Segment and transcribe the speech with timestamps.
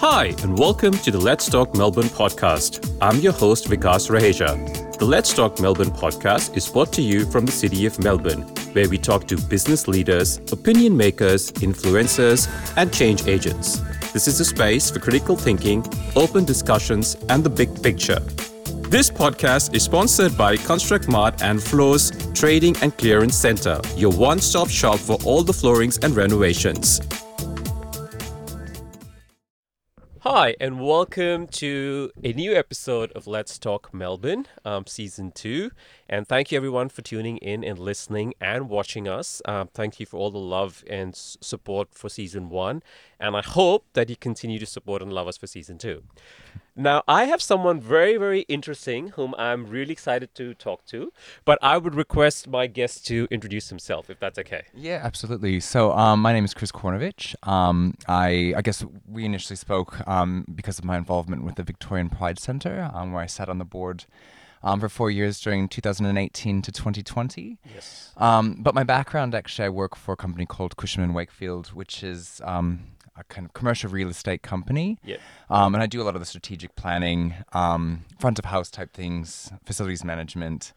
[0.00, 2.96] Hi, and welcome to the Let's Talk Melbourne podcast.
[3.02, 4.56] I'm your host, Vikas Raheja.
[4.98, 8.40] The Let's Talk Melbourne podcast is brought to you from the city of Melbourne,
[8.72, 12.48] where we talk to business leaders, opinion makers, influencers,
[12.78, 13.82] and change agents.
[14.14, 15.84] This is a space for critical thinking,
[16.16, 18.20] open discussions, and the big picture.
[18.88, 24.38] This podcast is sponsored by Construct Mart and Floors Trading and Clearance Center, your one
[24.38, 27.02] stop shop for all the floorings and renovations.
[30.32, 35.72] Hi, and welcome to a new episode of Let's Talk Melbourne, um, season two.
[36.08, 39.42] And thank you everyone for tuning in and listening and watching us.
[39.44, 42.80] Um, thank you for all the love and s- support for season one.
[43.18, 46.04] And I hope that you continue to support and love us for season two.
[46.76, 51.12] Now, I have someone very, very interesting whom I'm really excited to talk to,
[51.44, 54.62] but I would request my guest to introduce himself, if that's okay.
[54.74, 55.60] Yeah, absolutely.
[55.60, 57.34] So, um, my name is Kris Kornovich.
[57.46, 62.08] Um, I, I guess we initially spoke um, because of my involvement with the Victorian
[62.08, 64.04] Pride Centre, um, where I sat on the board
[64.62, 67.58] um, for four years during 2018 to 2020.
[67.74, 68.12] Yes.
[68.16, 72.40] Um, but my background, actually, I work for a company called Cushman Wakefield, which is
[72.44, 72.82] um,
[73.20, 74.98] a kind of commercial real estate company.
[75.04, 75.16] Yeah.
[75.48, 78.92] Um, and I do a lot of the strategic planning, um, front of house type
[78.92, 80.72] things, facilities management,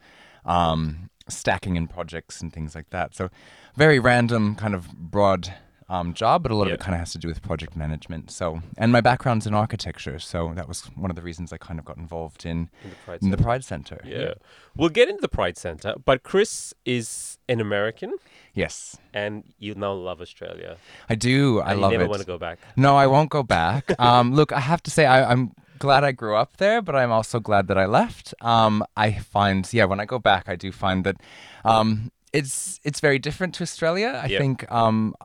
[0.46, 3.16] um, stacking in projects and things like that.
[3.16, 3.30] So,
[3.76, 5.54] very random, kind of broad
[5.90, 6.74] um, job, but a lot Yeah.
[6.74, 8.32] of it kind of has to do with project management.
[8.32, 11.78] So, and my background's in architecture, so that was one of the reasons I kind
[11.78, 13.44] of got involved in In the Pride in the Centre.
[13.44, 14.02] Pride Center.
[14.04, 14.34] Yeah.
[14.76, 18.14] We'll get into the Pride Center, but Kris is an American
[18.54, 20.78] Yes, and you now love Australia.
[21.10, 21.60] I do.
[21.62, 22.10] I and love you never it.
[22.10, 22.60] want to go back.
[22.76, 24.00] No, I won't go back.
[24.00, 27.12] um, look, I have to say, I, I'm glad I grew up there, but I'm
[27.12, 28.34] also glad that I left.
[28.42, 31.18] Um, I find, yeah, when I go back, I do find that
[31.66, 34.22] um, it's it's very different to Australia.
[34.24, 34.40] I Yep.
[34.42, 35.16] think um,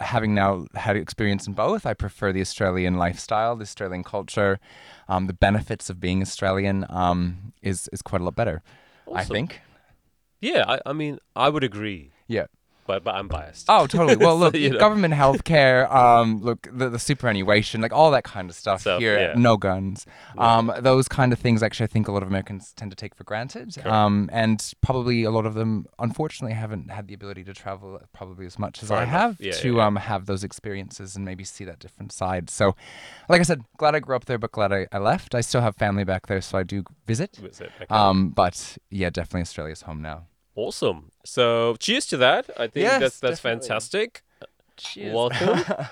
[0.00, 4.58] having now had experience in both, I prefer the Australian lifestyle, the Australian culture,
[5.08, 8.62] um, the benefits of being Australian um, is is quite a lot better.
[9.14, 9.60] I think.
[10.40, 12.46] Yeah, I, I mean, I would agree, Yeah.
[12.86, 13.66] but but I'm biased.
[13.68, 14.16] Oh, totally.
[14.16, 14.78] Well, So, look, you know.
[14.78, 19.00] government health care, um, look, the, the superannuation, like all that kind of stuff Stuff,
[19.00, 19.34] here, yeah.
[19.36, 20.06] no guns.
[20.38, 23.14] Um, those kind of things, actually, I think a lot of Americans tend to take
[23.14, 23.76] for granted.
[23.86, 28.46] Um, and probably a lot of them, unfortunately, haven't had the ability to travel probably
[28.46, 29.10] as much as I enough.
[29.10, 29.86] have Yeah, to yeah, yeah.
[29.86, 32.48] Um, have those experiences and maybe see that different side.
[32.48, 32.74] So,
[33.28, 35.34] like I said, glad I grew up there, but glad I, I left.
[35.34, 37.38] I still have family back there, so I do visit.
[37.42, 37.70] Was it?
[37.82, 37.86] Okay.
[37.94, 40.22] Um, but yeah, definitely Australia's home now.
[40.58, 41.12] Awesome.
[41.24, 42.50] So cheers to that.
[42.56, 43.68] I think Yes, that's that's definitely.
[43.68, 44.22] fantastic.
[44.76, 45.14] Cheers.
[45.14, 45.64] Welcome.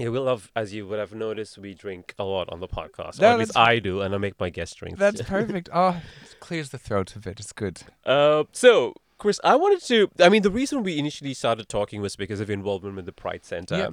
[0.00, 3.18] Yeah, we love, as you would have noticed, we drink a lot on the podcast.
[3.18, 4.96] or No, at least I do, and I make my guest drinks.
[5.00, 5.68] That's perfect.
[5.72, 7.40] Oh, it clears the throat a bit.
[7.40, 7.82] It's good.
[8.06, 10.08] Uh, so, Kris, I wanted to.
[10.20, 13.44] I mean, the reason we initially started talking was because of involvement with the Pride
[13.44, 13.76] Center.
[13.76, 13.88] Yeah.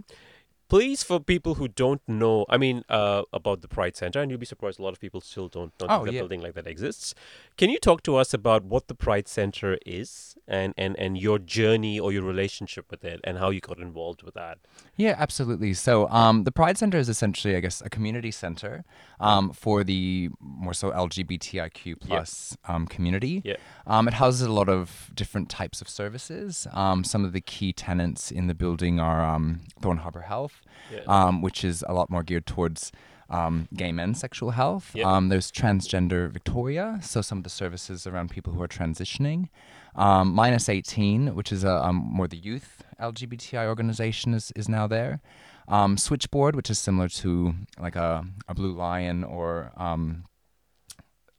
[0.67, 4.39] Please, for people who don't know, I mean, uh, about the Pride Center, and you'll
[4.39, 6.21] be surprised a lot of people still don't know Oh, that yeah.
[6.21, 7.13] building like that exists.
[7.55, 11.37] Can you talk to us about what the Pride Center is and, and, and your
[11.39, 14.57] journey or your relationship with it and how you got involved with that?
[14.95, 15.73] Yeah, absolutely.
[15.75, 18.83] So, um, the Pride Center is essentially, I guess, a community center
[19.19, 23.41] um, for the more so LGBTIQ plus um, community.
[23.45, 23.55] Yeah.
[23.87, 26.67] Um, it houses a lot of different types of services.
[26.73, 30.54] Um, some of the key tenants in the building are um, Thorne Harbour Health,
[30.91, 30.99] Yeah.
[31.07, 32.91] um, which is a lot more geared towards
[33.29, 34.91] um, gay men's sexual health.
[34.93, 35.11] Yeah.
[35.11, 39.49] Um, there's Transgender Victoria, so some of the services around people who are transitioning.
[39.95, 44.87] Um, Minus 18, which is a um, more the youth LGBTI organization, is, is now
[44.87, 45.21] there.
[45.67, 50.25] Um, Switchboard, which is similar to like a, a Blue Lion or um,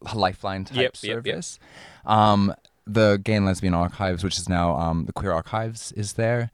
[0.04, 1.25] a Lifeline type Yep, yep, yep.
[1.25, 1.59] service.
[2.04, 2.54] Um,
[2.87, 6.50] the Gay and Lesbian Archives, which is now um, the Queer Archives, is there.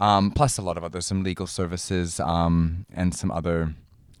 [0.00, 3.74] Um, plus a lot of others, some legal services um, and some other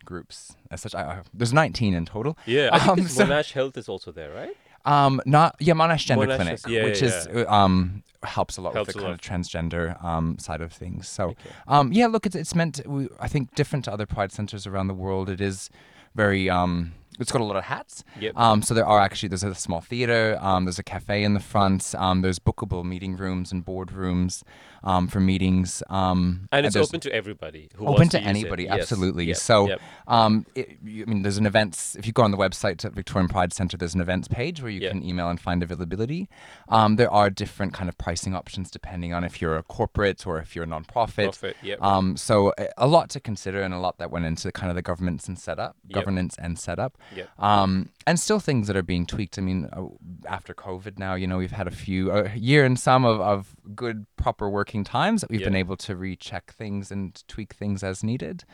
[0.04, 0.54] groups.
[0.70, 2.36] As such, I, I, there's 19 in total.
[2.46, 4.54] Yeah, I think Um, so- Monash Health is also there, right?
[4.84, 8.56] Um, not yeah, Monash Gender Monash Clinic, is- yeah, which yeah, is uh, um helps
[8.58, 9.26] a lot Helps with the kind lot.
[9.26, 11.06] of transgender um side of things.
[11.08, 11.50] So Okay.
[11.68, 12.76] um yeah, look, it's it's meant.
[12.76, 15.28] To, we, I think different to other Pride centers around the world.
[15.28, 15.68] It is
[16.14, 16.92] very um.
[17.20, 18.02] It's got a lot of hats.
[18.18, 18.36] Yep.
[18.36, 20.38] Um, so there are actually there's a small theater.
[20.40, 21.94] Um, there's a cafe in the front.
[21.96, 24.42] Um, there's bookable meeting rooms and board rooms,
[24.82, 25.82] um, for meetings.
[25.90, 28.26] Um, And it's there's- open to everybody who open to it.
[28.26, 29.80] anybody Yes, absolutely yep, so yep.
[30.08, 32.92] um it, you, i mean there's an events if you go on the website at
[32.92, 34.90] victorian pride center there's an events page where you Yeah.
[34.90, 36.28] can email and find availability
[36.68, 40.38] um there are different kind of pricing options depending on if you're a corporate or
[40.38, 41.80] if you're a non-profit Profit, yep.
[41.82, 44.76] um so a, a lot to consider and a lot that went into kind of
[44.76, 45.94] the governance and setup Yep.
[45.94, 47.28] governance and setup Yep.
[47.38, 49.38] Um, and still things that are being tweaked.
[49.38, 49.86] I mean, uh,
[50.26, 53.56] after COVID now, you know, we've had a few, a year and some of, of
[53.74, 58.04] good, proper working times that we've been able to recheck things and tweak things as
[58.04, 58.44] needed.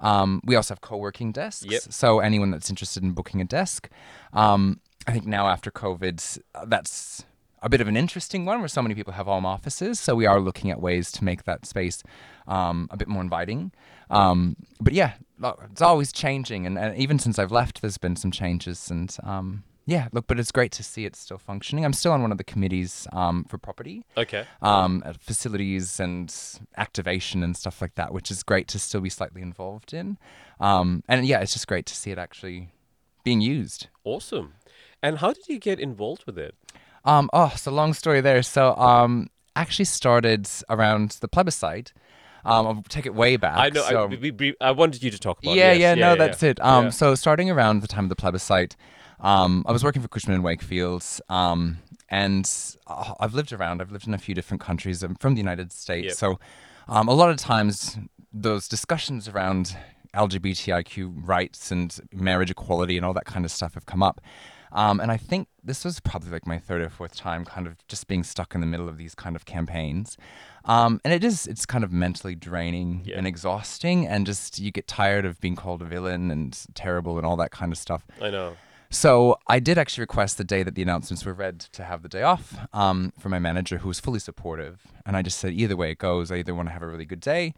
[0.00, 1.66] Um, we also have co-working desks.
[1.66, 1.82] Yep.
[1.90, 3.88] So anyone that's interested in booking a desk,
[4.32, 7.24] um, I think now after COVID, uh, that's
[7.62, 9.98] a bit of an interesting one where so many people have home offices.
[9.98, 12.02] So we are looking at ways to make that space
[12.46, 13.72] um, a bit more inviting.
[14.10, 18.16] Um, but yeah, look, it's always changing, and, and even since I've left, there's been
[18.16, 18.90] some changes.
[18.90, 21.84] And um, yeah, look, but it's great to see it's still functioning.
[21.84, 24.44] I'm still on one of the committees um, for property Okay.
[24.62, 26.34] um, facilities and
[26.76, 30.18] activation and stuff like that, which is great to still be slightly involved in.
[30.58, 32.70] Um, and yeah, it's just great to see it actually
[33.22, 33.88] being used.
[34.04, 34.54] Awesome.
[35.02, 36.54] And how did you get involved with it?
[37.04, 38.42] Um, oh, so long story there.
[38.42, 41.92] So um, actually started around the plebiscite.
[42.46, 43.56] Um, I'll take it way back.
[43.58, 43.82] I know.
[43.82, 45.54] So, I, we, we, I wanted you to talk about.
[45.56, 45.80] yeah, it.
[45.80, 45.98] yeah, yes.
[45.98, 46.60] no, that's it.
[46.62, 46.90] Um, Yeah.
[46.90, 48.76] so starting around the time of the plebiscite,
[49.20, 51.78] um, I was working for Cushman and Wakefield, um,
[52.08, 52.50] and
[52.86, 53.80] uh, I've lived around.
[53.82, 55.02] I've lived in a few different countries.
[55.02, 56.14] I'm from the United States, Yep.
[56.14, 56.38] so
[56.88, 57.98] um, a lot of times
[58.32, 59.76] those discussions around
[60.14, 64.20] LGBTIQ rights and marriage equality and all that kind of stuff have come up.
[64.72, 67.76] Um, and I think this was probably like my third or fourth time kind of
[67.88, 70.16] just being stuck in the middle of these kind of campaigns.
[70.64, 73.18] Um, and it is, it's kind of mentally draining Yeah.
[73.18, 74.06] and exhausting.
[74.06, 77.50] And just you get tired of being called a villain and terrible and all that
[77.50, 78.04] kind of stuff.
[78.20, 78.56] I know.
[78.88, 82.08] So I did actually request the day that the announcements were read to have the
[82.08, 84.80] day off um, for my manager, who was fully supportive.
[85.04, 87.04] And I just said, either way it goes, I either want to have a really
[87.04, 87.52] good day.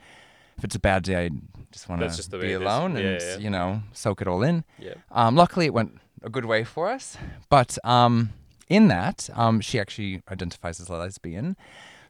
[0.57, 1.31] If it's a bad day, I
[1.71, 3.37] just want to be alone Yeah, and yeah.
[3.37, 4.65] you know soak it all in.
[4.79, 4.95] Yeah.
[5.13, 7.17] Um, luckily, it went a good way for us.
[7.49, 8.31] But um,
[8.69, 11.57] in that, um, she actually identifies as a lesbian.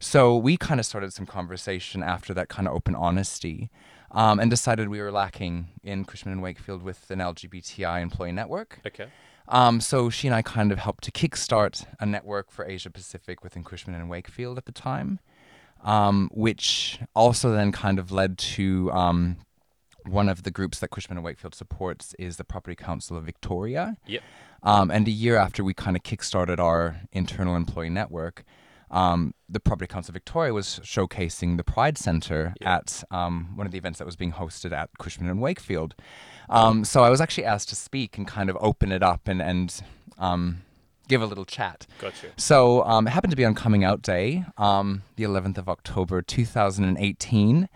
[0.00, 3.70] So we kind of started some conversation after that kind of open honesty
[4.12, 8.80] um, and decided we were lacking in Cushman and Wakefield with an LGBTI employee network.
[8.86, 9.08] Okay.
[9.48, 13.42] Um, so she and I kind of helped to kickstart a network for Asia Pacific
[13.42, 15.20] within Cushman and Wakefield at the time,
[15.82, 19.38] um, which also then kind of led to um,
[20.06, 23.96] one of the groups that Cushman and Wakefield supports is the Property Council of Victoria.
[24.06, 24.22] Yep.
[24.62, 28.44] Um, and a year after we kind of kickstarted our internal employee network,
[28.90, 32.76] um, the Property Council of Victoria was showcasing the Pride Center Yeah.
[32.76, 35.94] at um, one of the events that was being hosted at Cushman and Wakefield.
[36.48, 39.42] Um, so I was actually asked to speak and kind of open it up and,
[39.42, 39.78] and
[40.18, 40.62] um,
[41.06, 41.86] give a little chat.
[42.00, 42.28] Gotcha.
[42.38, 46.22] So um, it happened to be on Coming Out Day, um, the 11th of October,
[46.22, 47.68] 2018,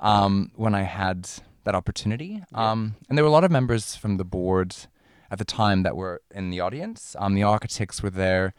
[0.00, 1.28] um, when I had
[1.66, 2.42] that opportunity.
[2.54, 4.74] Um, and there were a lot of members from the board
[5.30, 7.14] at the time that were in the audience.
[7.18, 8.54] Um, the architects were there,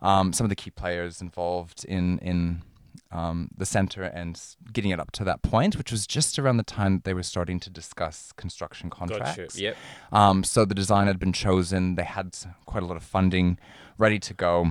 [0.00, 2.62] um, some of the key players involved in in
[3.10, 4.40] um, the center and
[4.72, 7.22] getting it up to that point, which was just around the time that they were
[7.22, 9.36] starting to discuss construction contracts.
[9.36, 9.62] Gotcha.
[9.62, 9.76] Yep.
[10.12, 11.96] Um, so the design had been chosen.
[11.96, 13.58] They had quite a lot of funding
[13.98, 14.70] ready to go.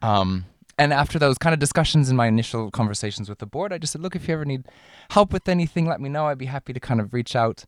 [0.00, 0.46] Um,
[0.78, 3.92] and after those kind of discussions in my initial conversations with the board, I just
[3.92, 4.64] said, look, if you ever need
[5.10, 6.26] help with anything, let me know.
[6.26, 7.64] I'd be happy to kind of reach out.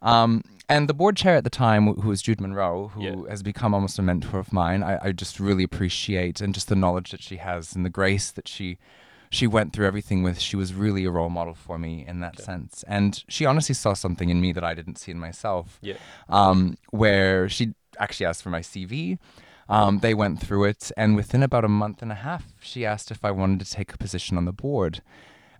[0.00, 3.30] Um, and the board chair at the time, who was Jude Munro, who Yeah.
[3.30, 6.74] has become almost a mentor of mine, I, I just really appreciate and just the
[6.76, 8.78] knowledge that she has and the grace that she
[9.30, 10.38] she went through everything with.
[10.38, 12.84] She was really a role model for me in that sense.
[12.86, 15.94] And she honestly saw something in me that I didn't see in myself Yeah.
[16.28, 19.18] um, where she actually asked for my CV.
[19.76, 23.10] Um, they went through it, and within about a month and a half, she asked
[23.10, 24.94] if I wanted to take a position on the board.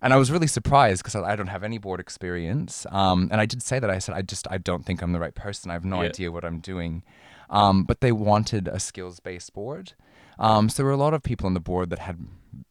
[0.03, 2.85] And I was really surprised because I I don't have any board experience.
[2.91, 5.19] Um, and I did say that I said I just I don't think I'm the
[5.25, 5.71] right person.
[5.71, 6.09] I have no Yeah.
[6.09, 7.01] idea what I'm doing.
[7.49, 9.93] Um, but they wanted a skills-based board.
[10.37, 12.17] Um, so there were a lot of people on the board that had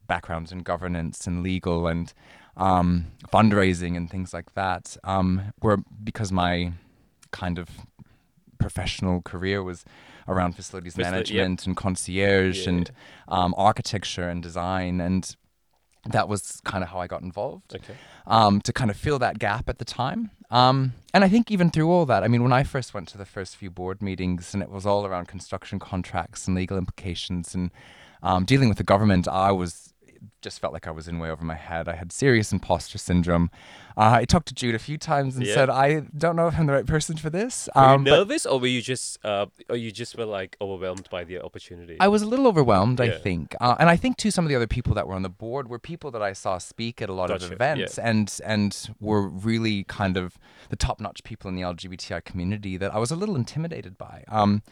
[0.06, 2.12] backgrounds in governance and legal and
[2.56, 4.96] um, fundraising and things like that.
[5.04, 6.72] Um, where because my
[7.30, 7.68] kind of
[8.58, 9.84] professional career was
[10.28, 11.10] around facilities Facili- yep.
[11.12, 12.68] management and concierge Yeah.
[12.70, 12.90] and
[13.28, 15.34] um, architecture and design and
[16.06, 17.94] that was kind of how I got involved Okay.
[18.26, 20.32] um, to kind of fill that gap at the time.
[20.50, 23.18] Um, and I think even through all that, I mean, when I first went to
[23.18, 27.54] the first few board meetings and it was all around construction contracts and legal implications
[27.54, 27.70] and
[28.20, 29.91] um, dealing with the government, I was
[30.40, 31.88] just felt like I was in way over my head.
[31.88, 33.50] I had serious imposter syndrome.
[33.96, 35.54] Uh, I talked to Jude a few times and Yeah.
[35.54, 37.68] said, I don't know if I'm the right person for this.
[37.74, 40.56] Were you Um, but nervous, or were you just, uh, or you just were like
[40.60, 41.96] overwhelmed by the opportunity?
[42.00, 44.56] I was a little overwhelmed, I think, uh, and I think too some of the
[44.56, 47.12] other people that were on the board were people that I saw speak at a
[47.12, 47.54] lot Gotcha, of yeah.
[47.56, 50.38] events, and and were really kind of
[50.70, 54.24] the top-notch people in the LGBTI community that I was a little intimidated by.
[54.28, 54.62] Um,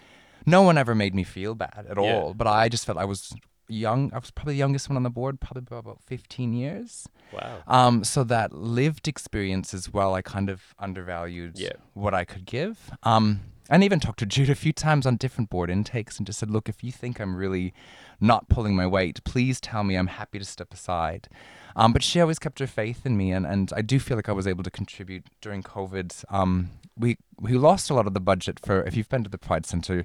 [0.46, 2.02] no one ever made me feel bad at Yeah.
[2.14, 3.34] all, but I just felt I was
[3.70, 4.12] young.
[4.12, 7.08] I was probably the youngest one on the board, probably about 15 years.
[7.32, 7.62] wow.
[7.66, 11.72] Um, so that lived experience as well, I kind of undervalued Yeah.
[11.94, 12.90] what I could give.
[13.02, 16.40] Um, and even talked to Jude a few times on different board intakes and just
[16.40, 17.72] said, look, if you think I'm really
[18.20, 19.94] not pulling my weight, please tell me.
[19.96, 21.28] I'm happy to step aside.
[21.76, 24.28] Um, but she always kept her faith in me, and, and I do feel like
[24.28, 26.24] I was able to contribute during COVID.
[26.28, 29.38] Um, we we lost a lot of the budget for if you've been to the
[29.38, 30.04] Pride Center.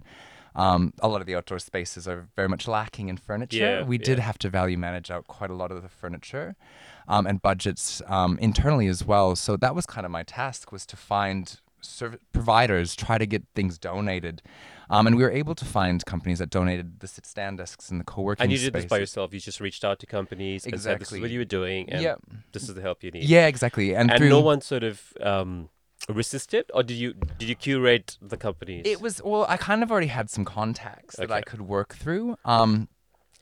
[0.55, 3.57] Um, a lot of the outdoor spaces are very much lacking in furniture.
[3.57, 4.23] Yeah, we did yeah.
[4.23, 6.55] have to value manage out quite a lot of the furniture
[7.07, 9.35] um, and budgets um, internally as well.
[9.35, 13.43] So that was kind of my task was to find serv- providers, try to get
[13.53, 14.41] things donated.
[14.89, 17.99] Um, and we were able to find companies that donated the sit stand desks and
[17.99, 19.33] the co-working And you did this by yourself.
[19.33, 21.21] You just reached out to companies and said, "This is Exactly.
[21.21, 22.15] what you were doing, and Yeah.
[22.51, 23.95] this is the help you need." Yeah, exactly.
[23.95, 25.69] And, and through, no one sort of um,
[26.09, 28.83] resisted, or did you did you curate the companies?
[28.85, 32.37] It was well, I kind of already had some contacts that I could work through.
[32.45, 32.89] Um,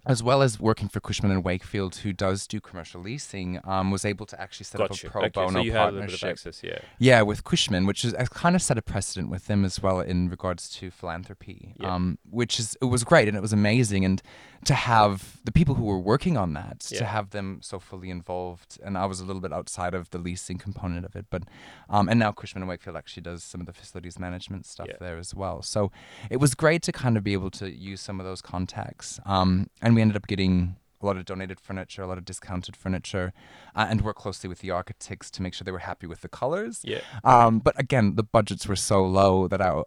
[0.06, 4.04] as well as working for Cushman and Wakefield, who does do commercial leasing, um, was
[4.04, 5.94] able to actually set Got up a pro okay, bono so you had a bit
[5.94, 6.30] of partnership.
[6.30, 6.80] access, yeah.
[7.00, 10.02] Yeah, with Cushman, which is I kind of set a precedent with them as well
[10.02, 11.94] in regards to philanthropy, Yeah.
[11.96, 14.22] um, which is it was great and it was amazing, and
[14.66, 18.80] to have the people who were working on that to have them so fully involved,
[18.84, 21.44] and I was a little bit outside of the leasing component of it, but
[21.90, 24.96] um, and now Cushman and Wakefield actually does some of the facilities management stuff Yeah.
[25.00, 25.92] there as well, so
[26.30, 29.68] it was great to kind of be able to use some of those contacts, um,
[29.94, 33.32] and we ended up getting a lot of donated furniture, a lot of discounted furniture,
[33.76, 36.30] uh, and work closely with the architects to make sure they were happy with the
[36.30, 36.82] colors.
[36.84, 37.02] Yeah.
[37.24, 39.84] Um, but again, the budgets were so low that I,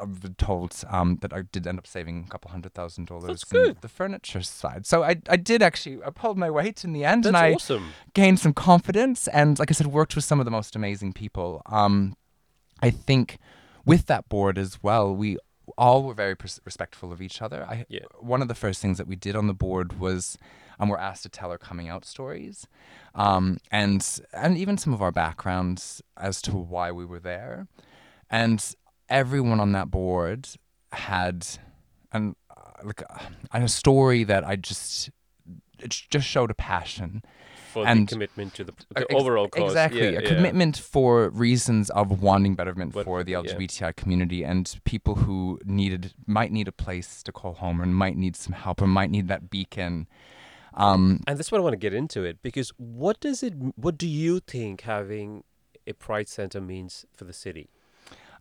[0.00, 3.44] I've been told um, that I did end up saving a couple hundred thousand dollars
[3.44, 3.82] good.
[3.82, 4.86] the furniture side.
[4.86, 7.52] So I, I did actually, I pulled my weight in the end, That's and I
[7.52, 7.92] awesome.
[8.14, 11.60] gained some confidence, and like I said, worked with some of the most amazing people.
[11.66, 12.16] Um,
[12.80, 13.38] I think
[13.84, 15.36] with that board as well, we
[15.76, 17.66] all were very pers- respectful of each other.
[17.68, 18.00] I, Yeah.
[18.18, 20.38] One of the first things that we did on the board was
[20.78, 22.66] um, we're asked to tell our coming out stories,
[23.14, 27.66] um, and and even some of our backgrounds as to why we were there,
[28.30, 28.74] and
[29.08, 30.48] everyone on that board
[30.92, 31.46] had
[32.12, 33.18] an uh, like uh,
[33.52, 35.10] a story that I just
[35.78, 37.22] it just showed a passion
[37.72, 39.70] For and- the commitment to the, uh, the ex- overall cause.
[39.72, 40.28] Exactly, Yeah, a yeah.
[40.34, 43.38] commitment for reasons of wanting betterment But- for the yeah.
[43.42, 48.16] LGBTI community and people who needed might need a place to call home or might
[48.16, 50.06] need some help or might need that beacon.
[50.74, 53.54] Um, And that's what I want to get into it because what does it?
[53.76, 55.42] What do you think having
[55.86, 57.70] a pride center means for the city?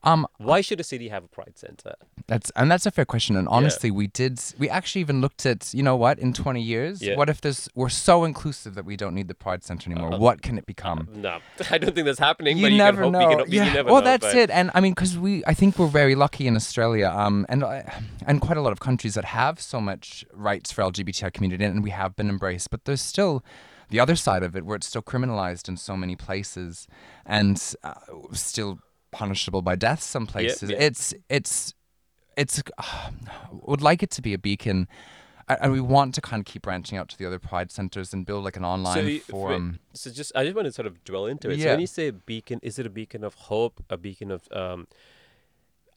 [0.03, 1.93] Um, Why should a city have a pride center?
[2.27, 3.35] that's and that's a fair question.
[3.35, 4.39] And honestly, we did.
[4.59, 7.15] We actually even looked at you know what in twenty years, Yeah.
[7.15, 10.13] what if this we're so inclusive that we don't need the Pride Center anymore?
[10.13, 11.07] Uh, what can it become?
[11.15, 11.39] No,
[11.71, 12.57] I don't think that's happening.
[12.57, 13.45] you but you never hope, know.
[13.45, 13.81] You, yeah.
[13.81, 14.49] well, know, that's but- it.
[14.51, 18.03] And I mean, because we, I think we're very lucky in Australia, um, and I-
[18.27, 21.83] and quite a lot of countries that have so much rights for LGBTI community, and
[21.83, 22.69] we have been embraced.
[22.69, 23.43] But there's still
[23.89, 26.87] the other side of it, where it's still criminalized in so many places,
[27.25, 27.93] and uh,
[28.33, 28.79] still
[29.11, 30.69] punishable by death some places.
[30.69, 30.77] yeah.
[30.79, 31.73] It's it's
[32.37, 32.61] it's
[33.51, 34.87] would like it to be a beacon.
[35.47, 38.23] And we want to kind of keep branching out to the other pride centers and
[38.23, 39.79] build like an online you- for- forum.
[39.93, 41.59] So just, I just want to sort of dwell into it.
[41.59, 44.85] So when you say beacon, is it a beacon of hope, a beacon of um,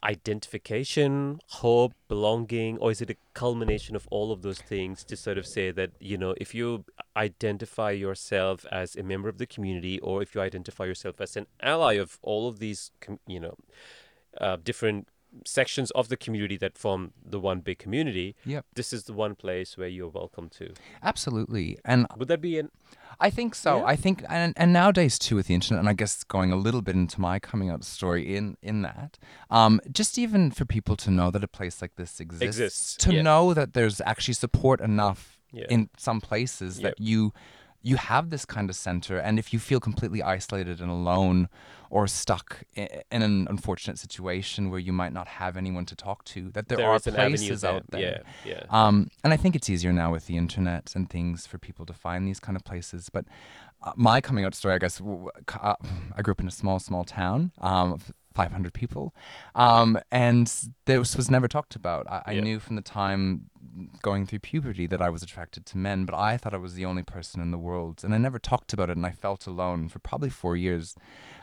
[0.05, 5.39] identification, hope, belonging, or is it a culmination of all of those things to sort
[5.39, 6.85] of say that you know if you
[7.17, 11.47] identify yourself as a member of the community, or if you identify yourself as an
[11.61, 12.91] ally of all of these,
[13.27, 13.57] you know,
[14.41, 15.09] uh, different
[15.45, 18.65] sections of the community that form the one big community, Yep.
[18.75, 20.75] this is the one place where you're welcome to.
[21.03, 21.79] Absolutely.
[21.85, 22.71] And Would that be an
[23.21, 23.79] I think so.
[23.79, 23.85] Yeah.
[23.85, 26.81] I think, and, and nowadays too with the internet, and I guess going a little
[26.83, 29.19] bit into my coming out story in in that,
[29.51, 33.13] um, just even for people to know that a place like this exists, Exists, to
[33.15, 33.23] yeah.
[33.23, 35.67] know that there's actually support enough Yeah.
[35.69, 37.33] in some places that you
[37.83, 41.49] you have this kind of center, and if you feel completely isolated and alone
[41.91, 46.25] or stuck in, in an unfortunate situation where you might not have anyone to talk
[46.25, 48.25] to, that there, are an avenue places out there.
[48.47, 48.65] Yeah, yeah.
[48.71, 51.93] Um, and I think it's easier now with the internet and things for people to
[51.93, 53.11] find these kind of places.
[53.11, 53.27] But
[53.83, 55.75] uh, my coming out story, I guess, w- w- c- uh,
[56.17, 58.01] I grew up in a small, small town um,
[58.33, 59.15] 500 people.
[59.55, 60.53] Um, and
[60.87, 62.07] this was never talked about.
[62.11, 62.41] I, I Yeah.
[62.43, 63.51] knew from the time
[64.03, 66.85] going through puberty that I was attracted to men, but I thought I was the
[66.85, 68.03] only person in the world.
[68.05, 70.95] And I never talked about it, and I felt alone for probably four years.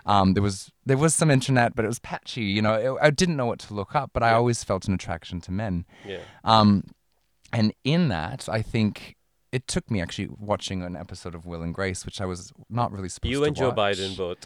[0.06, 2.44] Um, there was there was some internet, but it was patchy.
[2.44, 4.94] You know, it, I didn't know what to look up, but I always felt an
[4.94, 5.86] attraction to men.
[6.06, 6.20] yeah.
[6.44, 6.84] Um,
[7.52, 9.16] and in that, I think
[9.52, 12.92] it took me actually watching an episode of Will and Grace, which I was not
[12.92, 13.98] really supposed You to You and Joe watch.
[13.98, 14.38] Biden both.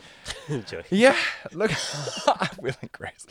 [0.92, 1.18] Yeah,
[1.54, 1.72] look,
[2.62, 3.26] Will and Grace.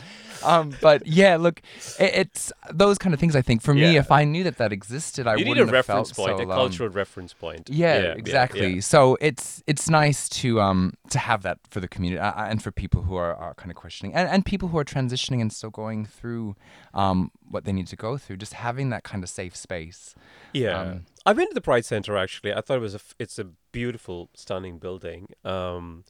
[0.45, 1.61] Um, but yeah, look,
[1.99, 3.35] it, it's those kind of things.
[3.37, 5.76] I think for me, if I knew that that existed, I you need wouldn't a
[5.76, 6.57] have reference felt point, so a alone.
[6.57, 7.71] cultural reference point.
[7.71, 8.75] Yeah, yeah, exactly.
[8.75, 8.81] yeah.
[8.81, 12.62] So it's it's nice to um to have that for the community uh, uh, and
[12.62, 15.52] for people who are, are kind of questioning and, and people who are transitioning and
[15.52, 16.57] still going through
[16.95, 20.14] um, what they need to go through just having that kind of safe space
[20.52, 22.52] Yeah, Um, I've been to the Pride Center actually.
[22.52, 25.29] I thought it was a it's a beautiful, stunning building.
[25.45, 26.05] Um,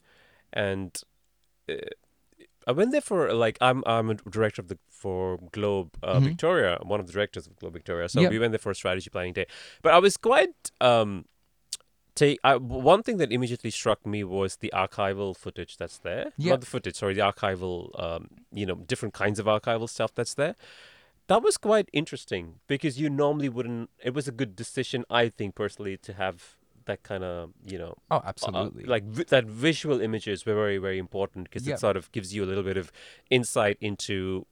[0.51, 0.99] and
[1.69, 1.75] uh,
[2.67, 6.23] I went there for like I'm I'm a director of the for Globe uh, Mhm.
[6.23, 8.07] Victoria, one of the directors of Globe Victoria.
[8.09, 8.31] So Yep.
[8.31, 9.47] we went there for a strategy planning day.
[9.81, 11.25] But I was quite um.
[12.15, 16.25] Take I, one thing that immediately struck me was the archival footage that's there.
[16.37, 16.49] Yep.
[16.51, 20.35] Not the footage, sorry, the archival, um, you know, different kinds of archival stuff that's
[20.35, 20.55] there
[21.27, 25.55] that was quite interesting because you normally wouldn't it was a good decision i think
[25.55, 28.83] personally to have that kind of you know oh uh, absolutely.
[28.83, 31.75] like vi- that visual images were very very important because Yeah.
[31.75, 32.91] it sort of gives you a little bit of
[33.29, 34.45] insight into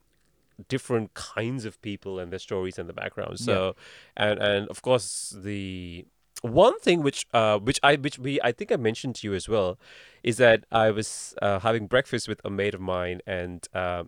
[0.68, 3.40] different kinds of people and their stories and the background.
[3.40, 3.76] So
[4.16, 6.06] and and of course the
[6.44, 9.48] one thing which uh which i which we i think i mentioned to you as
[9.50, 9.78] well
[10.24, 14.04] is that i was uh, having breakfast with a mate of mine and uh,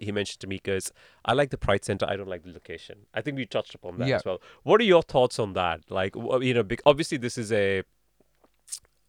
[0.00, 0.92] he mentioned to me because
[1.24, 2.06] I like the Pride Center.
[2.08, 3.06] I don't like the location.
[3.14, 4.16] I think we touched upon that Yeah.
[4.16, 4.40] as well.
[4.62, 5.80] What are your thoughts on that?
[5.90, 7.82] Like, you know, obviously this is a.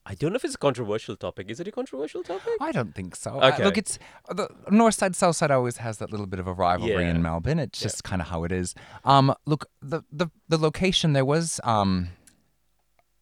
[0.07, 1.49] I don't know if it's a controversial topic.
[1.49, 2.53] Is it a controversial topic?
[2.61, 3.41] I don't think so.
[3.41, 3.63] Okay.
[3.63, 3.97] look, it's
[4.29, 7.09] the north side, south side always has that little bit of a rivalry Yeah.
[7.09, 7.57] in Melbourne.
[7.57, 7.85] It's Yeah.
[7.87, 8.75] just kind of how it is.
[9.03, 12.09] Um, look, the the the location there was um.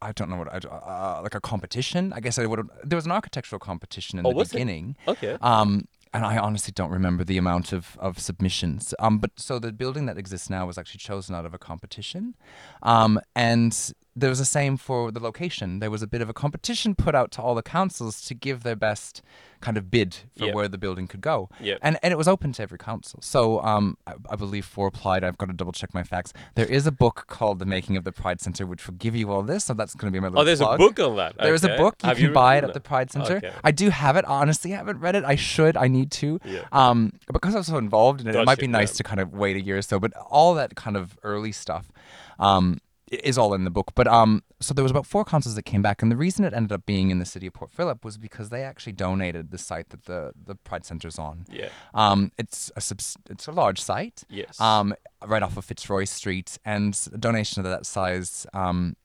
[0.02, 2.12] I don't know what I uh, like a competition.
[2.12, 2.68] I guess I would.
[2.84, 4.56] There was an architectural competition in Oh, the was it?
[4.56, 4.98] beginning.
[5.08, 5.38] Okay.
[5.40, 8.94] Um, and I honestly don't remember the amount of, of submissions.
[9.00, 12.36] Um, but so the building that exists now was actually chosen out of a competition.
[12.84, 15.80] Um, and there was the same for the location.
[15.80, 18.62] There was a bit of a competition put out to all the councils to give
[18.62, 19.24] their best
[19.60, 20.54] kind of bid for Yep.
[20.56, 21.50] where the building could go.
[21.62, 21.80] Yep.
[21.82, 23.20] And and it was open to every council.
[23.24, 26.32] So um, I, I believe for applied, I've got to double check my facts.
[26.54, 29.32] There is a book called The Making of the Pride Center, which will give you
[29.32, 29.64] all this.
[29.66, 30.80] So that's going to be my little Oh, there's plug.
[30.80, 31.38] a book on that.
[31.40, 31.82] There is a Okay.
[31.82, 32.82] book you Have can buy it at the?
[32.82, 33.38] Pride Center.
[33.38, 33.52] Okay.
[33.64, 34.26] I do have it.
[34.26, 35.24] Honestly, I haven't read it.
[35.24, 35.76] I should.
[35.78, 36.40] I need to.
[36.46, 36.66] Yeah.
[36.72, 38.98] Um, because I'm so involved in it, it might be nice yeah.
[38.98, 39.98] to kind of wait a year or so.
[40.00, 41.90] But all that kind of early stuff,
[42.38, 42.80] um,
[43.24, 43.92] is all in the book.
[43.96, 46.54] But um, so there was about four councils that came back, and the reason it
[46.54, 49.58] ended up being in the city of Port Phillip was because they actually donated the
[49.58, 51.46] site that the the Pride Center's on.
[51.52, 51.70] Yeah.
[51.94, 54.24] Um, it's a subs- it's a large site.
[54.30, 54.60] Yes.
[54.60, 54.94] Um,
[55.26, 58.96] right off of Fitzroy Street, and a donation of that size um,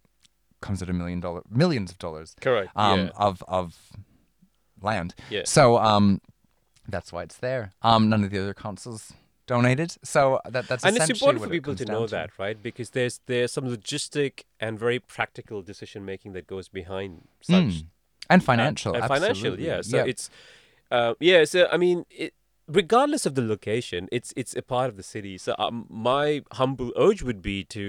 [0.60, 2.70] comes at a million dollar millions of dollars Correct.
[2.76, 3.10] um, yeah.
[3.16, 3.76] of of
[4.80, 5.14] land.
[5.30, 5.42] Yeah.
[5.44, 6.20] So um,
[6.88, 7.72] that's why it's there.
[7.82, 9.12] Um, none of the other councils
[9.54, 10.20] donated, so
[10.54, 12.58] that that's and it's important for it people to know down that, right?
[12.68, 14.32] Because there's there's some logistic
[14.64, 17.86] and very practical decision making that goes behind such Mm.
[18.32, 19.66] and financial, and, and financial absolutely.
[19.70, 20.10] yeah so Yeah.
[20.12, 20.24] it's
[20.96, 22.32] uh, yeah so i mean it,
[22.80, 25.76] regardless of the location it's it's a part of the city so um,
[26.10, 26.26] my
[26.60, 27.86] humble urge would be to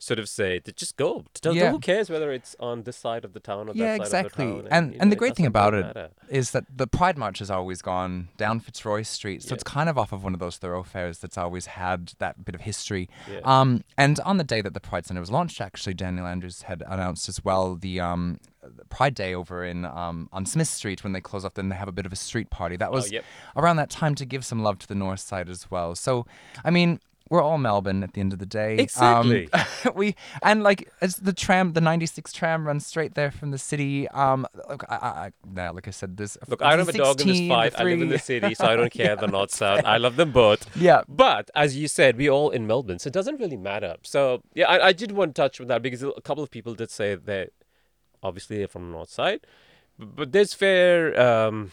[0.00, 1.70] sort of say to just go to tell Yeah.
[1.72, 4.44] who cares whether it's on this side of the town or yeah, that side exactly.
[4.50, 6.10] of the town and and know, the great thing about it matter.
[6.28, 9.54] is that the Pride March has always gone down Fitzroy Street, so Yeah.
[9.54, 12.60] it's kind of off of one of those thoroughfares that's always had that bit of
[12.60, 13.08] history.
[13.30, 13.40] Yeah.
[13.44, 16.82] Um, and on the day that the Pride Center was launched, actually, Daniel Andrews had
[16.86, 18.38] announced as well the um,
[18.90, 21.54] Pride Day over in um, on Smith Street when they close up.
[21.54, 22.76] Then they have a bit of a street party.
[22.76, 23.24] That was Oh, yep.
[23.56, 25.96] around that time to give some love to the North Side as well.
[25.96, 26.24] So,
[26.64, 27.00] I mean.
[27.30, 28.74] We're all Melbourne at the end of the day.
[28.74, 29.48] Um, Exactly.
[29.94, 34.08] we and like as the tram, the '96 tram runs straight there from the city.
[34.08, 36.38] Um, look, I, I, like I said, this.
[36.48, 37.74] Look, I don't have a dog in this 16, the fight.
[37.78, 39.16] I live in the city, so I don't care.
[39.16, 39.84] the north south.
[39.84, 40.74] I love them both.
[40.76, 41.02] Yeah.
[41.08, 43.96] But as you said, we all in Melbourne, so it doesn't really matter.
[44.02, 46.74] So yeah, I, I did want to touch on that because a couple of people
[46.74, 47.50] did say that
[48.22, 49.40] obviously they're from the north side,
[49.98, 51.18] but, but there's fair.
[51.20, 51.72] Um,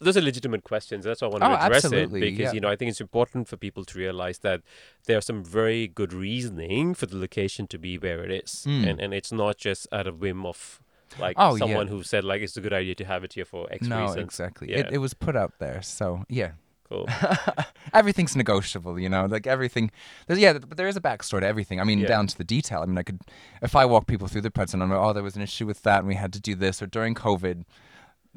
[0.00, 1.04] those are legitimate questions.
[1.04, 2.52] That's why I want to Oh, address absolutely, it because yeah.
[2.52, 4.62] you know I think it's important for people to realize that
[5.06, 8.88] there are some very good reasoning for the location to be where it is, Mm.
[8.90, 10.80] and and it's not just at a whim of
[11.18, 11.58] like Oh, yeah.
[11.60, 14.02] someone who said like it's a good idea to have it here for X no,
[14.02, 14.24] reasons.
[14.24, 14.70] exactly.
[14.70, 14.78] Yeah.
[14.80, 16.52] It, it was put out there, so yeah.
[16.90, 17.06] Cool.
[17.92, 19.26] everything's negotiable, you know.
[19.26, 19.90] Like everything,
[20.26, 20.54] there's, yeah.
[20.54, 21.80] But there is a backstory to everything.
[21.80, 22.08] I mean, Yeah.
[22.08, 22.80] down to the detail.
[22.82, 23.20] I mean, I could,
[23.62, 25.66] if I walk people through the Pride Center, I'm like, oh, there was an issue
[25.66, 27.64] with that, and we had to do this, or during COVID,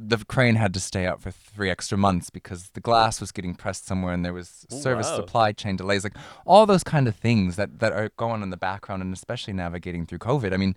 [0.08, 3.54] the crane had to stay out for three extra months because the glass was getting
[3.54, 5.18] pressed somewhere, and there was service wow.
[5.18, 8.50] supply chain delays, like all those kind of things that that are going on in
[8.50, 10.54] the background, and especially navigating through COVID.
[10.54, 10.76] I mean.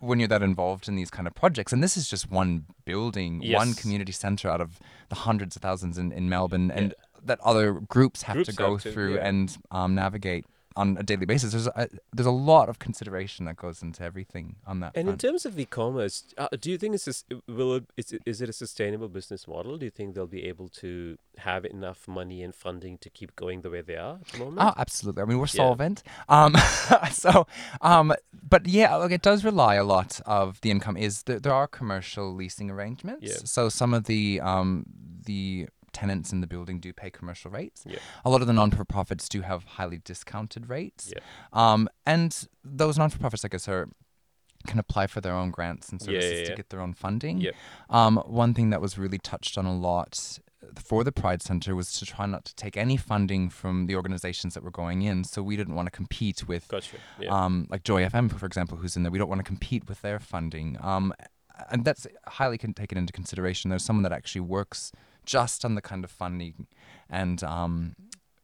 [0.00, 3.42] When you're that involved in these kind of projects, and this is just one building,
[3.52, 6.94] one community center out of the hundreds of thousands in, in Melbourne, and
[7.24, 9.26] that other groups have Groups to go have to, through yeah.
[9.26, 10.46] and um, navigate.
[10.78, 11.52] On a daily basis.
[11.52, 14.92] There's a, there's a lot of consideration that goes into everything on that.
[14.94, 15.24] And front.
[15.24, 18.48] in terms of e-commerce, uh, do you think it's will it, is it is it
[18.48, 19.76] a sustainable business model?
[19.76, 23.60] Do you think they'll be able to have enough money and funding to keep going
[23.62, 24.58] the way they are at the moment?
[24.60, 25.22] Oh, absolutely.
[25.22, 25.64] I mean, we're Yeah.
[25.64, 26.02] solvent.
[26.28, 26.54] Um,
[27.12, 27.46] so,
[27.80, 28.14] um,
[28.48, 30.96] but yeah, look, it does rely a lot of the income.
[30.96, 33.26] Is there, there are commercial leasing arrangements?
[33.26, 33.38] Yeah.
[33.44, 34.86] So some of the um,
[35.26, 37.82] the tenants in the building do pay commercial rates.
[37.86, 37.98] Yeah.
[38.24, 41.12] A lot of the non-for-profits do have highly discounted rates.
[41.14, 41.22] Yeah.
[41.52, 42.30] Um, and
[42.64, 43.88] those non-for-profits, I guess, are
[44.66, 47.40] can apply for their own grants and Yeah, services yeah, to get their own funding.
[47.40, 47.54] Yep.
[47.90, 50.38] Um, one thing that was really touched on a lot
[50.76, 54.54] for the Pride Center was to try not to take any funding from the organizations
[54.54, 55.24] that were going in.
[55.24, 56.96] So we didn't want to compete with, Gotcha.
[57.20, 57.30] Yeah.
[57.36, 59.12] um, like Joy FM, for example, who's in there.
[59.12, 60.76] We don't want to compete with their funding.
[60.80, 61.14] Um,
[61.70, 63.68] and that's highly taken into consideration.
[63.70, 64.92] There's someone that actually works
[65.36, 66.66] just on the kind of funding
[67.20, 67.94] and um,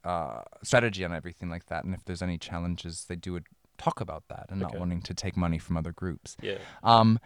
[0.04, 1.84] uh, strategy and everything like that.
[1.84, 3.40] And if there's any challenges, they do
[3.84, 6.36] talk about that and not wanting to take money from other groups.
[6.42, 6.58] yeah.
[6.82, 7.18] Um,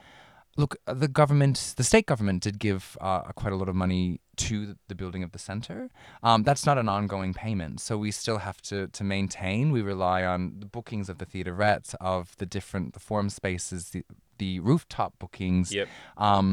[0.57, 4.21] look, uh, the government, the state government, did give uh, quite a lot of money
[4.37, 5.79] to the building of the center.
[6.23, 9.63] Um, that's not an ongoing payment, so we still have to to maintain.
[9.73, 14.03] We rely on the bookings of the theaterette, of the different the forum spaces, the
[14.39, 15.89] the rooftop bookings, Yep.
[16.17, 16.47] um,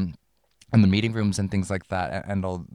[0.72, 2.66] and the meeting rooms and things like that, and all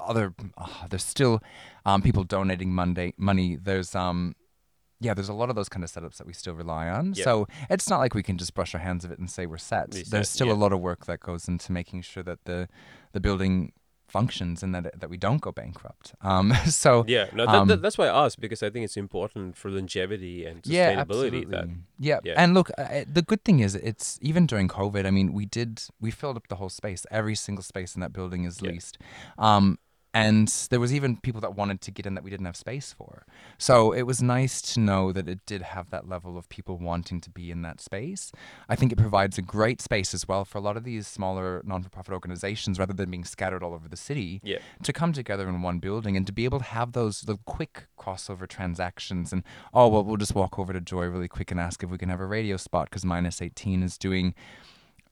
[0.00, 0.34] other.
[0.56, 1.40] Uh, there's still
[1.84, 3.56] um, people donating Monday money.
[3.56, 4.34] There's um.
[5.00, 7.14] Yeah, there's a lot of those kind of setups that we still rely on.
[7.14, 7.22] Yep.
[7.22, 9.56] So it's not like we can just brush our hands of it and say we're
[9.56, 9.92] set.
[9.92, 10.54] There's still yeah.
[10.54, 12.68] a lot of work that goes into making sure that the
[13.12, 13.72] the building
[14.08, 16.14] functions and that it, that we don't go bankrupt.
[16.22, 18.96] Um, so Yeah, no, that, um, that, that's why I asked because I think it's
[18.96, 21.42] important for longevity and sustainability.
[21.42, 21.48] yeah.
[21.50, 22.20] That yeah.
[22.24, 22.34] yeah.
[22.36, 25.06] and look, uh, the good thing is it's even during COVID.
[25.06, 27.06] I mean, we did we filled up the whole space.
[27.10, 28.70] Every single space in that building is Yeah.
[28.70, 28.98] leased.
[29.36, 29.78] Um,
[30.14, 32.94] and there was even people that wanted to get in that we didn't have space
[32.96, 33.26] for.
[33.58, 37.20] So it was nice to know that it did have that level of people wanting
[37.20, 38.32] to be in that space.
[38.68, 41.62] I think it provides a great space as well for a lot of these smaller
[41.64, 45.62] non-for-profit organizations, rather than being scattered all over the city yeah, to come together in
[45.62, 49.42] one building and to be able to have those little quick crossover transactions and
[49.74, 52.08] oh well we'll just walk over to joy really quick and ask if we can
[52.08, 54.34] have a radio spot because minus 18 is doing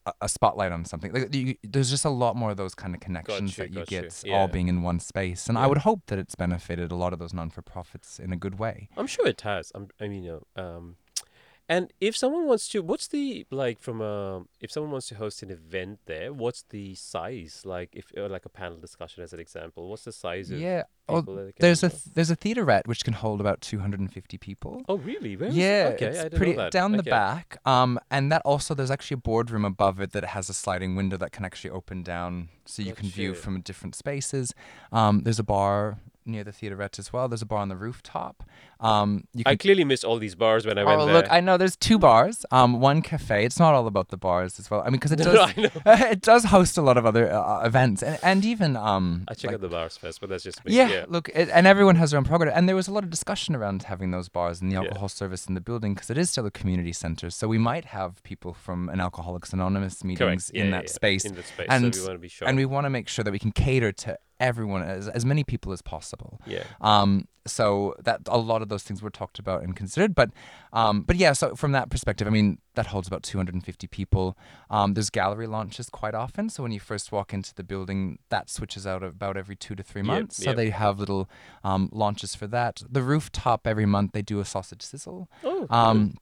[0.07, 2.93] a, a spotlight on something like you, there's just a lot more of those kind
[2.95, 4.01] of connections you, that you got you.
[4.01, 4.35] get Yeah.
[4.37, 7.19] all being in one space and i would hope that it's benefited a lot of
[7.19, 9.71] those non-for-profits in a good way I'm sure it has.
[9.75, 10.95] I'm, I mean, you know, um,
[11.69, 15.43] and if someone wants to, what's the like from a if someone wants to host
[15.43, 17.63] an event there, what's the size?
[17.65, 20.83] Like if uh, like a panel discussion as an example, what's the size of yeah
[21.09, 21.21] oh,
[21.59, 25.35] there's a th- there's a theaterette which can hold about 250 people Oh really?
[25.35, 25.59] Where is it?
[25.61, 26.71] yeah, Okay, I it's didn't pretty know that.
[26.71, 27.57] down the back.
[27.65, 31.17] Um, and that also there's actually a boardroom above it that has a sliding window
[31.17, 34.53] that can actually open down, so you can view from different spaces.
[34.91, 37.27] Um, there's a bar near the theaterette as well.
[37.27, 38.43] There's a bar on the rooftop.
[38.79, 41.15] Um, you I clearly missed all these bars when I went Oh there.
[41.15, 41.25] look!
[41.31, 42.45] I know there's two bars.
[42.51, 43.43] Um, one cafe.
[43.45, 44.81] It's not all about the bars as well.
[44.81, 45.57] I mean, because it No, does.
[45.57, 45.69] Know.
[45.85, 49.23] it does host a lot of other uh, events, and, and even um.
[49.27, 50.75] I check like- out the bars first, but that's just me.
[50.75, 51.05] yeah, yeah.
[51.07, 52.51] look, it, and everyone has their own program.
[52.55, 54.81] And there was a lot of discussion around having those bars and the Yeah.
[54.83, 57.29] alcohol service in the building because it is still a community center.
[57.31, 60.87] So we might have people from an Alcoholics Anonymous meetings in Yeah, that yeah, yeah.
[60.93, 61.25] space.
[61.25, 62.47] In that space, And- so we want to be sure.
[62.47, 65.43] And we want to make sure that we can cater to everyone, as, as many
[65.43, 66.39] people as possible.
[66.45, 66.63] yeah.
[66.81, 70.31] Um, so that a lot of those things were talked about and considered, but
[70.73, 71.31] um, but yeah.
[71.31, 74.37] So from that perspective, I mean that holds about 250 people.
[74.69, 76.49] Um, there's gallery launches quite often.
[76.49, 79.81] So when you first walk into the building, that switches out about every two to
[79.83, 80.43] three Yep, months.
[80.43, 81.29] So they have little
[81.63, 82.83] um, launches for that.
[82.89, 85.29] The rooftop every month they do a sausage sizzle.
[85.45, 85.67] Oh.
[85.69, 86.15] Um,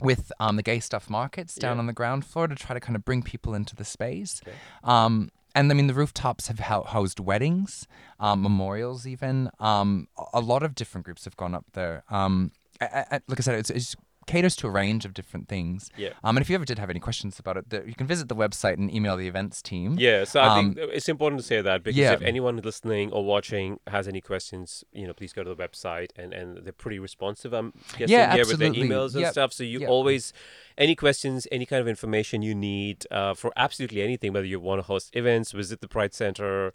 [0.00, 1.80] with um, the gay stuff markets down Yeah.
[1.80, 4.40] on the ground floor to try to kind of bring people into the space.
[4.46, 4.56] Okay.
[4.84, 7.88] Um, and I mean, the rooftops have housed weddings,
[8.20, 9.50] um, memorials, even.
[9.58, 12.04] Um, a- lot of different groups have gone up there.
[12.10, 13.96] Um, I, I, like I said, it's, it's
[14.28, 15.90] caters to a range of different things.
[15.96, 16.10] Yeah.
[16.22, 18.28] Um, and if you ever did have any questions about it, the, you can visit
[18.28, 19.96] the website and email the events team.
[19.98, 22.12] Yeah, so I Um, think it's important to say that because yeah.
[22.12, 26.10] if anyone listening or watching has any questions, you know, please go to the website
[26.16, 27.52] and, and they're pretty responsive.
[27.52, 29.52] I'm guessing Yeah, here with their emails and Yep, stuff.
[29.52, 29.88] So you yep.
[29.88, 30.32] always
[30.76, 34.78] any questions, any kind of information you need uh, for absolutely anything, whether you want
[34.80, 36.74] to host events, visit the Pride Center.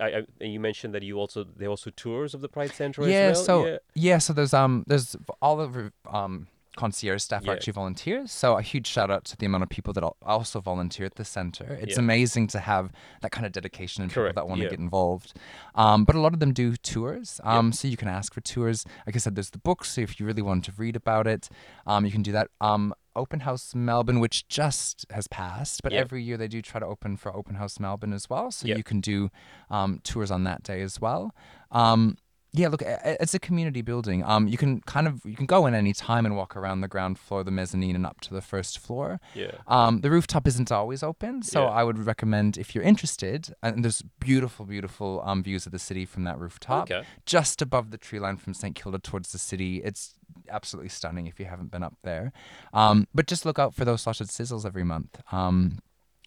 [0.00, 0.06] I,
[0.40, 3.30] I, you mentioned that you also there are also tours of the Pride Center yeah,
[3.30, 3.44] as well.
[3.44, 3.78] so yeah.
[3.94, 4.18] yeah.
[4.18, 7.50] so there's um there's all of um concierge staff Yeah.
[7.52, 8.30] are actually volunteers.
[8.30, 11.24] So a huge shout out to the amount of people that also volunteer at the
[11.24, 11.64] center.
[11.80, 12.00] It's Yeah.
[12.00, 14.70] amazing to have that kind of dedication and Correct, people that want to yeah.
[14.70, 15.34] get involved.
[15.74, 17.40] Um, but a lot of them do tours.
[17.42, 18.84] Um, so you can ask for tours.
[19.06, 19.90] Like I said, there's the books.
[19.92, 21.48] So if you really want to read about it,
[21.86, 22.48] um, you can do that.
[22.60, 26.84] Um, Open House Melbourne, which just has passed, but every year they do try to
[26.84, 28.50] open for Open House Melbourne as well.
[28.50, 29.30] So you can do
[29.70, 31.34] um, tours on that day as well.
[31.70, 32.18] Um,
[32.56, 34.24] Yeah, look, it's a community building.
[34.24, 36.88] Um, you can kind of you can go in any time and walk around the
[36.88, 39.20] ground floor, the mezzanine, and up to the first floor.
[39.34, 39.50] Yeah.
[39.68, 41.70] Um, the rooftop isn't always open, so Yeah.
[41.70, 43.52] I would recommend if you're interested.
[43.62, 47.04] And there's beautiful, beautiful um, views of the city from that rooftop, Okay.
[47.26, 49.82] just above the tree line from St Kilda towards the city.
[49.84, 50.14] It's
[50.48, 52.32] absolutely stunning if you haven't been up there.
[52.72, 55.20] Um, but just look out for those slotted sizzles every month.
[55.30, 55.78] Um,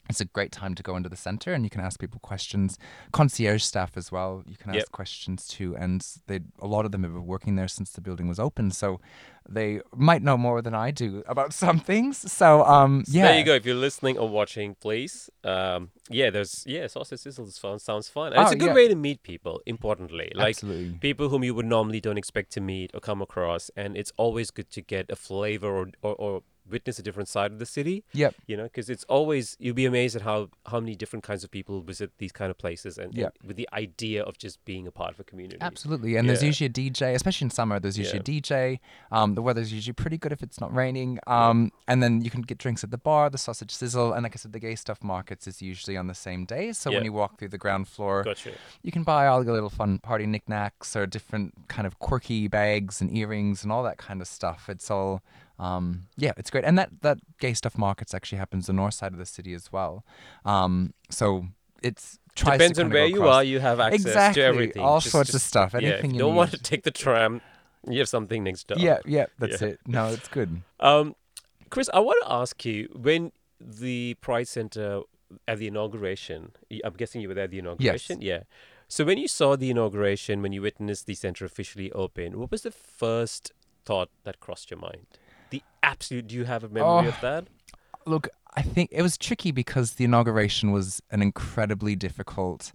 [0.09, 2.77] it's a great time to go into the center and you can ask people questions.
[3.11, 4.91] Concierge staff as well, you can ask Yep.
[4.91, 8.27] questions to, and they a lot of them have been working there since the building
[8.27, 8.99] was open, so
[9.47, 12.31] they might know more than I do about some things.
[12.31, 13.53] So um, So yeah, There you go.
[13.55, 15.29] If you're listening or watching, please.
[15.43, 18.33] Um, yeah, there's yeah, sausage sizzles fun sounds fun.
[18.33, 18.73] And it's Oh, a good yeah.
[18.73, 19.61] way to meet people.
[19.65, 20.97] Importantly, like Absolutely.
[20.99, 24.49] people whom you would normally don't expect to meet or come across, and it's always
[24.51, 28.03] good to get a flavor or or, or witness a different side of the city.
[28.13, 28.35] Yep.
[28.47, 31.51] You know, because it's always you'll be amazed at how how many different kinds of
[31.51, 34.91] people visit these kind of places, and, and with the idea of just being a
[34.91, 35.57] part of a community.
[35.61, 37.79] Absolutely, and there's usually a DJ, especially in summer.
[37.79, 38.79] There's usually a DJ.
[39.11, 41.19] Um, the weather's usually pretty good if it's not raining.
[41.27, 44.35] Um, and then you can get drinks at the bar, the sausage sizzle, and like
[44.35, 46.71] I said, the gay stuff markets is usually on the same day.
[46.73, 46.97] So Yeah.
[46.97, 48.51] when you walk through the ground floor, Gotcha.
[48.83, 53.01] you can buy all the little fun party knickknacks or different kind of quirky bags
[53.01, 54.69] and earrings and all that kind of stuff.
[54.69, 55.21] It's all,
[55.59, 56.63] um, yeah, it's great.
[56.63, 59.71] And that that gay stuff markets actually happens the north side of the city as
[59.71, 60.03] well.
[60.45, 61.47] Um, so
[61.83, 64.81] it's tries Depends to on where you are, you have access exactly to everything.
[64.81, 65.71] all Just- sorts of just- stuff.
[65.73, 67.41] yeah, Anything if you don't want to take the tram,
[67.87, 68.77] you have something next door.
[68.79, 69.69] Yeah, yeah, that's Yeah.
[69.69, 69.79] it.
[69.85, 70.61] No, it's good.
[70.79, 71.15] Um,
[71.69, 75.01] Kris, I want to ask you when the Pride Center
[75.47, 76.53] at the inauguration.
[76.83, 78.21] I'm guessing you were there at the inauguration.
[78.21, 78.27] Yes.
[78.39, 78.43] Yeah.
[78.87, 82.63] So when you saw the inauguration, when you witnessed the center officially open, what was
[82.63, 83.51] the first
[83.85, 85.05] thought that crossed your mind?
[85.49, 86.27] The absolute.
[86.27, 87.07] Do you have a memory Oh.
[87.07, 87.47] of that?
[88.05, 92.71] Look, I think it was tricky because the inauguration was an incredibly difficult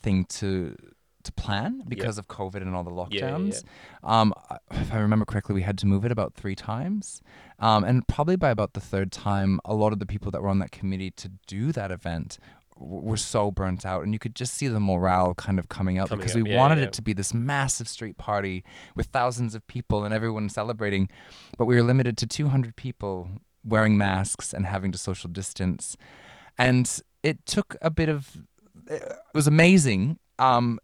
[0.00, 0.76] thing to
[1.22, 3.64] to plan because of COVID and all the Yeah, yeah, lockdowns.
[4.02, 4.34] Um,
[4.72, 7.22] if I remember correctly, we had to move it about three times,
[7.58, 10.50] um, and probably by about the third time, a lot of the people that were
[10.50, 12.36] on that committee to do that event
[12.76, 16.08] were so burnt out, and you could just see the morale kind of coming up
[16.08, 16.84] Coming because up, we yeah, wanted yeah.
[16.84, 18.64] it to be this massive street party
[18.96, 21.08] with thousands of people and everyone celebrating,
[21.56, 23.28] but we were limited to 200 people
[23.64, 25.96] wearing masks and having to social distance,
[26.58, 28.36] and it took a bit of.
[28.86, 30.18] It was amazing.
[30.38, 30.78] Um,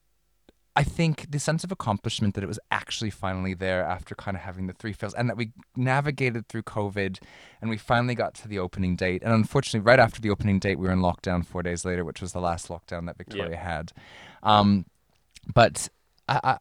[0.81, 4.45] I think the sense of accomplishment that it was actually finally there after kind of
[4.45, 7.19] having the three fails and that we navigated through COVID
[7.61, 9.23] and we finally got to the opening date.
[9.23, 12.23] And unfortunately, right after the opening date, we were in lockdown four days later, which
[12.23, 13.93] was the last lockdown that Victoria had.
[14.43, 14.87] Um,
[15.53, 15.91] but
[16.27, 16.59] I, I,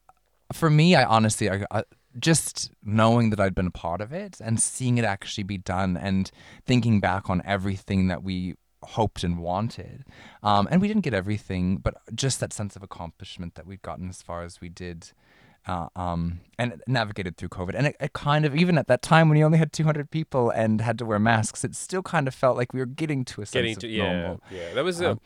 [0.52, 1.84] for me, I honestly, I, I,
[2.20, 5.96] just knowing that I'd been a part of it and seeing it actually be done
[5.96, 6.30] and
[6.66, 10.06] thinking back on everything that we hoped and wanted.
[10.44, 14.10] Um, and we didn't get everything, but just that sense of accomplishment that we'd gotten
[14.10, 15.12] as far as we did.
[15.68, 17.76] Uh, um, and navigated through COVID.
[17.76, 20.50] And it, it kind of, even at that time when you only had 200 people
[20.50, 23.42] and had to wear masks, it still kind of felt like we were getting to
[23.42, 24.42] a sense Getting of to yeah, normal.
[24.50, 24.74] yeah.
[24.74, 25.20] That was a, Um,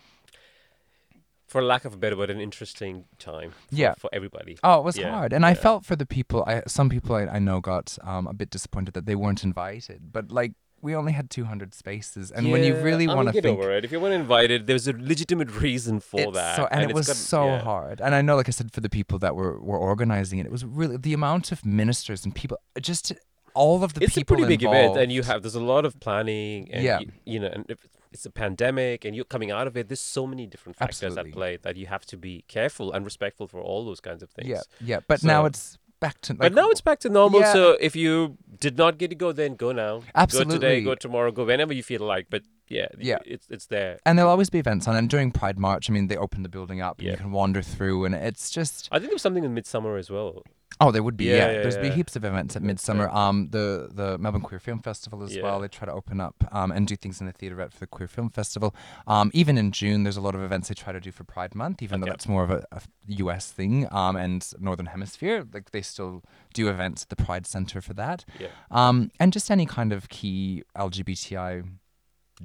[1.47, 3.51] for lack of a better word, an interesting time.
[3.51, 3.93] For, Yeah.
[3.97, 4.57] For everybody.
[4.63, 6.43] Oh, it was Yeah, hard, and I felt for the people.
[6.47, 10.11] I some people I, I know got um, a bit disappointed that they weren't invited,
[10.11, 10.53] but like
[10.83, 13.85] we only had 200 spaces, and when you really want to get think, over it.
[13.85, 16.57] If you weren't invited, there's a legitimate reason for that.
[16.57, 17.59] so, and, it was got- so yeah.
[17.61, 18.01] hard.
[18.01, 20.51] And I know, like I said, for the people that were were organizing it, it
[20.51, 23.13] was really the amount of ministers and people, just
[23.53, 25.99] all of the It's a pretty big event, and you have there's a lot of
[26.01, 26.99] planning, and Yeah.
[26.99, 27.79] you, you know, and if
[28.11, 29.87] it's a pandemic, and you're coming out of it.
[29.89, 31.31] There's so many different factors Absolutely.
[31.31, 34.29] at play that you have to be careful and respectful for all those kinds of
[34.29, 34.49] things.
[34.49, 34.99] yeah, yeah.
[35.07, 36.33] But now it's back to.
[36.33, 37.39] Like, but now it's back to normal.
[37.39, 37.53] Yeah.
[37.53, 40.03] So if you did not get to go, then go now.
[40.13, 40.55] Absolutely.
[40.55, 42.27] Go today, go tomorrow, go whenever you feel like.
[42.29, 43.17] But yeah, Yeah.
[43.25, 43.99] it's it's there.
[44.05, 44.95] and there'll always be events on.
[44.95, 47.11] And during Pride March, I mean, they open the building up, and Yeah.
[47.11, 50.43] you can wander through, and it's just I think there's something in Midsumma as well.
[50.81, 51.25] Oh, there would be.
[51.25, 53.13] Yeah, Yeah, yeah, there's be heaps of events at Midsumma.
[53.13, 55.43] Um, the the Melbourne Queer Film Festival as Yeah.
[55.43, 55.59] well.
[55.59, 58.07] They try to open up um and do things in the theatre for the Queer
[58.07, 58.73] Film Festival.
[59.05, 61.53] Um, even in June, there's a lot of events they try to do for Pride
[61.53, 63.51] Month, even though that's more of a, a U.S.
[63.51, 63.87] thing.
[63.91, 66.23] Um, and Northern Hemisphere, like they still
[66.55, 68.25] do events at the Pride Center for that.
[68.39, 68.47] Yeah.
[68.71, 71.63] Um, and just any kind of key LGBTI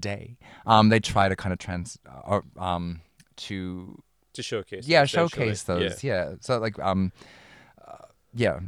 [0.01, 0.39] day.
[0.67, 3.01] Um, they try to kind of trans uh, or um
[3.49, 4.03] to
[4.35, 4.87] To showcase.
[4.89, 6.35] yeah showcase those yeah.
[6.41, 7.13] so like um
[7.87, 8.61] uh, yeah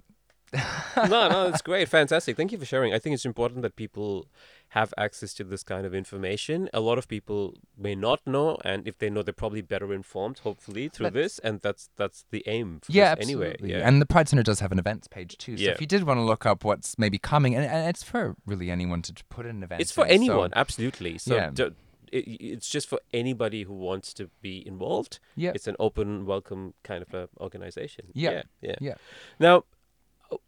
[0.53, 2.37] no, no, it's great, fantastic.
[2.37, 2.93] Thank you for sharing.
[2.93, 4.27] I think it's important that people
[4.71, 6.69] have access to this kind of information.
[6.73, 10.41] A lot of people may not know, and if they know, they're probably better informed.
[10.41, 12.81] Hopefully, through But- this, and that's that's the aim.
[12.83, 13.51] For yeah this anyway.
[13.53, 13.71] absolutely.
[13.79, 15.71] Yeah, and the pride center does have an events page too so Yeah.
[15.71, 18.71] if you did want to look up what's maybe coming and, and it's for really
[18.71, 21.19] anyone to put an event it's for in, so- anyone, absolutely.
[21.19, 21.51] So Yeah.
[21.53, 21.71] d-
[22.13, 25.21] it, it's just for anybody who wants to be involved.
[25.37, 25.53] Yeah.
[25.55, 28.07] It's an open, welcome kind of a organization.
[28.15, 28.31] Yeah.
[28.31, 28.43] Yeah.
[28.63, 28.75] Yeah.
[28.81, 28.95] Yeah.
[29.39, 29.65] Now,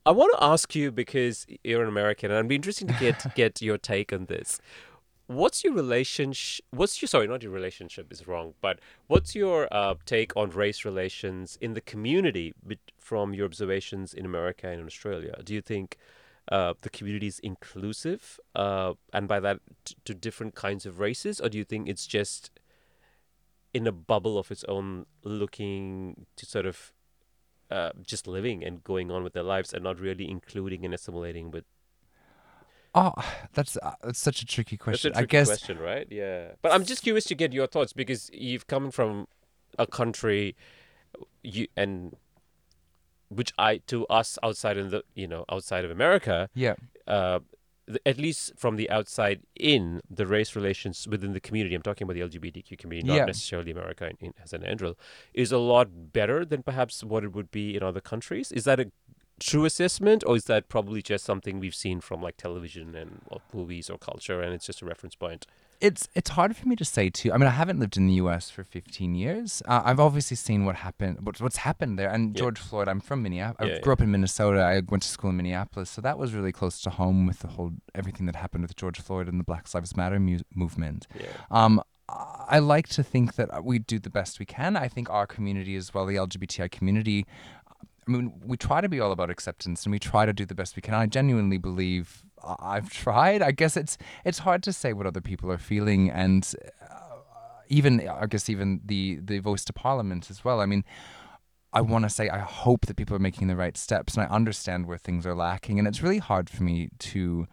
[0.06, 3.34] I want to ask you because you're an American, and it'd be interesting to get
[3.34, 4.60] get your take on this.
[5.26, 6.64] What's your relationship?
[6.70, 10.84] What's your sorry, not your relationship is wrong, but what's your uh, take on race
[10.84, 12.54] relations in the community
[12.98, 15.34] from your observations in America and in Australia?
[15.42, 15.96] Do you think
[16.50, 21.40] uh, the community is inclusive, uh, and by that t- to different kinds of races,
[21.40, 22.50] or do you think it's just
[23.72, 26.92] in a bubble of its own, looking to sort of
[27.72, 31.50] uh, just living and going on with their lives and not really including and assimilating
[31.50, 31.64] with
[32.94, 33.14] Oh,
[33.54, 35.12] that's uh, that's such a tricky that's a question.
[35.14, 38.30] tricky I guess question right yeah but i'm just curious to get your thoughts because
[38.34, 39.26] you've come from
[39.78, 40.54] a country
[41.42, 42.14] you and
[43.30, 46.74] which i to us outside in the you know outside of america yeah.
[47.06, 47.38] uh
[48.06, 52.14] at least from the outside in the race relations within the community i'm talking about
[52.14, 53.24] the lgbtq community not Yeah.
[53.24, 54.96] necessarily america in, in, as an general
[55.34, 58.78] is a lot better than perhaps what it would be in other countries is that
[58.80, 58.90] a
[59.40, 63.40] true assessment or is that probably just something we've seen from like television and or
[63.52, 65.46] movies or culture and it's just a reference point
[65.88, 67.32] It's it's hard for me to say too.
[67.32, 68.48] I mean, I haven't lived in the U.S.
[68.50, 69.62] for 15 years.
[69.66, 72.08] Uh, I've obviously seen what happened, what, what's happened there.
[72.08, 72.40] And Yeah.
[72.42, 73.68] George Floyd, I'm from Minneapolis.
[73.70, 74.60] Yeah, I grew up in Minnesota.
[74.62, 77.48] I went to school in Minneapolis, so that was really close to home with the
[77.48, 81.06] whole everything that happened with George Floyd and the Black Lives Matter mu- movement.
[81.18, 84.76] yeah Um, I like to think that we do the best we can.
[84.76, 87.26] I think our community as well, the LGBTI community.
[88.06, 90.54] I mean, we try to be all about acceptance, and we try to do the
[90.54, 90.94] best we can.
[90.94, 93.42] I genuinely believe I've tried.
[93.42, 96.96] I guess it's it's hard to say what other people are feeling, and uh,
[97.68, 100.60] even I guess even the the voice to Parliament as well.
[100.60, 100.84] I mean.
[101.74, 104.26] I want to say I hope that people are making the right steps, and I
[104.26, 107.46] understand where things are lacking, and it's really hard for me to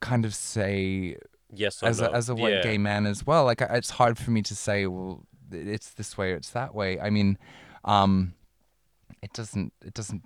[0.00, 1.16] kind of say
[1.50, 2.08] yes or as no.
[2.08, 2.62] a, as a white yeah.
[2.62, 3.44] gay man as well.
[3.44, 7.00] Like it's hard for me to say, well, it's this way or it's that way.
[7.00, 7.38] I mean,
[7.84, 8.34] um,
[9.22, 9.72] it doesn't.
[9.84, 10.22] It doesn't.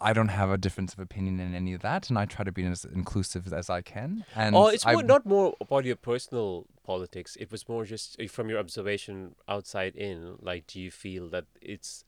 [0.00, 2.52] I- don't have a difference of opinion in any of that, and I try to
[2.52, 4.24] be as inclusive as I can.
[4.34, 7.36] And oh, it's more, not more about your personal politics.
[7.36, 10.36] It was more just uh, from your observation outside in.
[10.40, 12.04] Like, do you feel that it's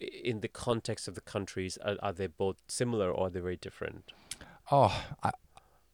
[0.00, 1.76] in the context of the countries?
[1.84, 4.12] Are, are they both similar or are they very different?
[4.70, 5.30] Oh, I,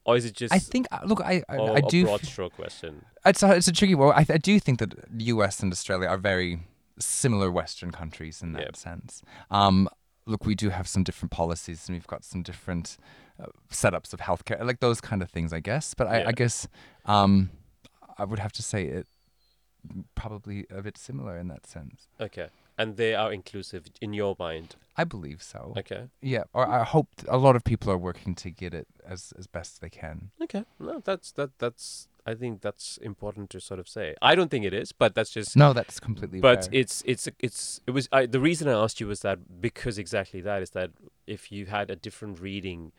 [0.05, 0.87] Or is it just I think.
[0.91, 2.03] uh, Look, I I, I a do.
[2.05, 3.05] broad stroke question?
[3.25, 4.13] It's a, it's a tricky one.
[4.15, 5.61] I, I do think that the U.S.
[5.61, 6.59] and Australia are very
[6.99, 8.75] similar Western countries in that Yep.
[8.75, 9.21] sense.
[9.51, 9.89] Um,
[10.25, 12.97] look, we do have some different policies, and we've got some different
[13.39, 15.93] uh, setups of healthcare, like those kind of things, I guess.
[15.93, 16.27] But I, Yeah.
[16.29, 16.67] I guess
[17.05, 17.49] um,
[18.17, 19.07] I would have to say it
[20.15, 22.07] probably a bit similar in that sense.
[22.19, 24.75] Okay, and they are inclusive in your mind.
[24.97, 25.73] I believe so.
[25.77, 29.33] Okay, Yeah, or I hope a lot of people are working to get it as
[29.37, 30.31] as best they can.
[30.41, 30.63] okay.
[30.79, 31.51] No, that's that.
[31.59, 34.15] That's I think that's important to sort of say.
[34.21, 36.69] I don't think it is, but that's just No, that's completely but fair.
[36.81, 40.41] it's it's it's it was I, the reason I asked you was that because exactly
[40.41, 40.89] that is that
[41.27, 42.91] if you had a different reading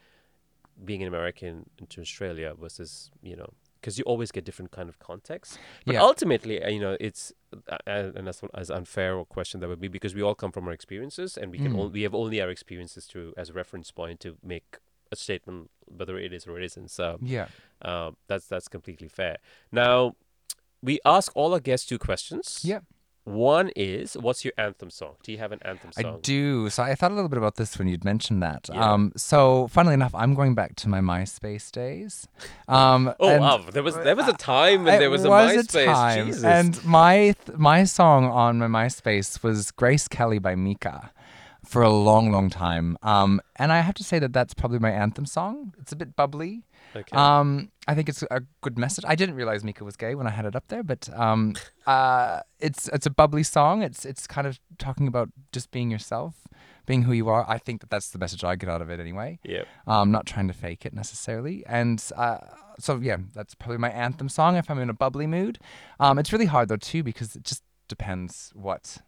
[0.84, 4.98] being an American into Australia versus you know because you always get different kind of
[4.98, 6.02] contexts but Yeah.
[6.02, 7.32] ultimately uh, you know it's
[7.68, 10.52] uh, uh, and as as unfair a question that would be because we all come
[10.52, 11.76] from our experiences and we can Mm.
[11.78, 14.78] all, we have only our experiences to as a reference point to make
[15.12, 17.46] a statement whether it is or it isn't so yeah.
[17.82, 19.36] um, that's that's completely fair.
[19.70, 20.16] Now,
[20.82, 22.60] we ask all our guests two questions.
[22.62, 22.80] Yeah.
[23.26, 25.16] One is, what's your anthem song?
[25.24, 26.04] Do you have an anthem song?
[26.04, 26.70] I do.
[26.70, 28.68] So I thought a little bit about this when you'd mentioned that.
[28.72, 28.92] Yeah.
[28.92, 32.28] Um, so funnily enough, I'm going back to my MySpace days.
[32.68, 33.64] Um, Oh, wow.
[33.68, 35.84] There was there was a time when there was a was MySpace.
[35.86, 36.44] time, Jesus.
[36.44, 41.10] and my th- my song on my MySpace was Grace Kelly by Mika
[41.66, 42.96] for a long, long time.
[43.02, 45.74] Um, and I have to say that that's probably my anthem song.
[45.80, 46.64] It's a bit bubbly.
[46.94, 47.16] okay.
[47.16, 49.04] Um, I think it's a good message.
[49.06, 51.54] I didn't realize Mika was gay when I had it up there, but um,
[51.86, 53.82] uh, it's it's a bubbly song.
[53.82, 56.34] It's it's kind of talking about just being yourself,
[56.86, 57.44] being who you are.
[57.48, 59.38] I think that that's the message I get out of it anyway.
[59.44, 59.64] yeah.
[59.86, 62.38] Um, not trying to fake it necessarily, and uh,
[62.78, 65.58] so yeah, that's probably my anthem song if I'm in a bubbly mood.
[66.00, 68.98] Um, it's really hard though too because it just depends what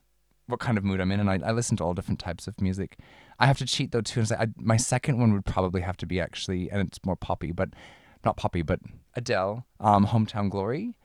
[0.48, 2.60] what kind of mood I'm in, and I, I listen to all different types of
[2.60, 2.98] music.
[3.38, 5.96] I have to cheat though too, and say I, my second one would probably have
[5.98, 7.70] to be actually, and it's more poppy, but
[8.24, 8.80] not poppy, but
[9.14, 10.96] Adele, um, "Hometown Glory."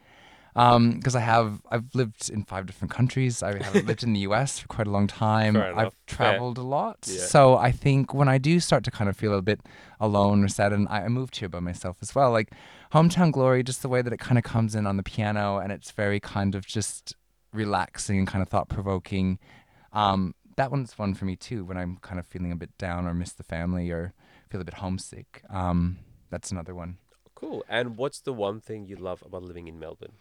[0.56, 3.42] Because I have, I've lived in five different countries.
[3.42, 4.60] I haven't lived in the U.S.
[4.60, 5.56] for quite a long time.
[5.76, 7.22] I've traveled a lot, Yeah.
[7.22, 9.62] so I think when I do start to kind of feel a bit
[10.00, 12.32] alone or sad, and I, I moved here by myself as well.
[12.32, 12.52] Like
[12.94, 15.72] "Hometown Glory," just the way that it kind of comes in on the piano, and
[15.72, 17.16] it's very kind of just
[17.54, 19.40] relaxing and kind of thought provoking.
[19.92, 23.08] Um, that one's one for me too when I'm kind of feeling a bit down
[23.08, 24.14] or miss the family or
[24.50, 25.44] feel a bit homesick.
[25.50, 26.00] Um,
[26.30, 26.98] that's another one.
[27.36, 27.64] cool.
[27.70, 30.14] And what's the one thing you love about living in Melbourne?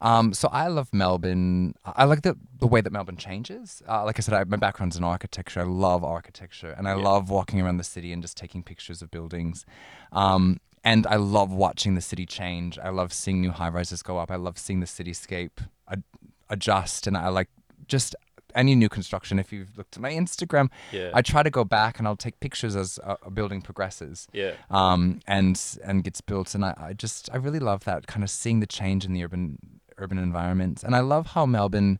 [0.00, 1.74] Um, so I love Melbourne.
[1.84, 3.82] I like the the way that Melbourne changes.
[3.88, 5.60] Uh, like I said, I, my background's in architecture.
[5.60, 7.02] I love architecture, and I Yeah.
[7.02, 9.66] love walking around the city and just taking pictures of buildings.
[10.12, 12.78] Um, and I love watching the city change.
[12.78, 14.30] I love seeing new high rises go up.
[14.30, 16.04] I love seeing the cityscape ad-
[16.50, 17.48] adjust, and I like
[17.86, 18.14] just
[18.54, 19.38] any new construction.
[19.38, 21.10] If you've looked at my Instagram, Yeah.
[21.14, 24.52] I try to go back and I'll take pictures as a, a building progresses yeah.
[24.70, 26.54] um, and and gets built.
[26.54, 29.24] And I, I just I really love that kind of seeing the change in the
[29.24, 29.58] urban
[29.98, 30.82] urban environment.
[30.82, 31.98] And I love how Melbourne,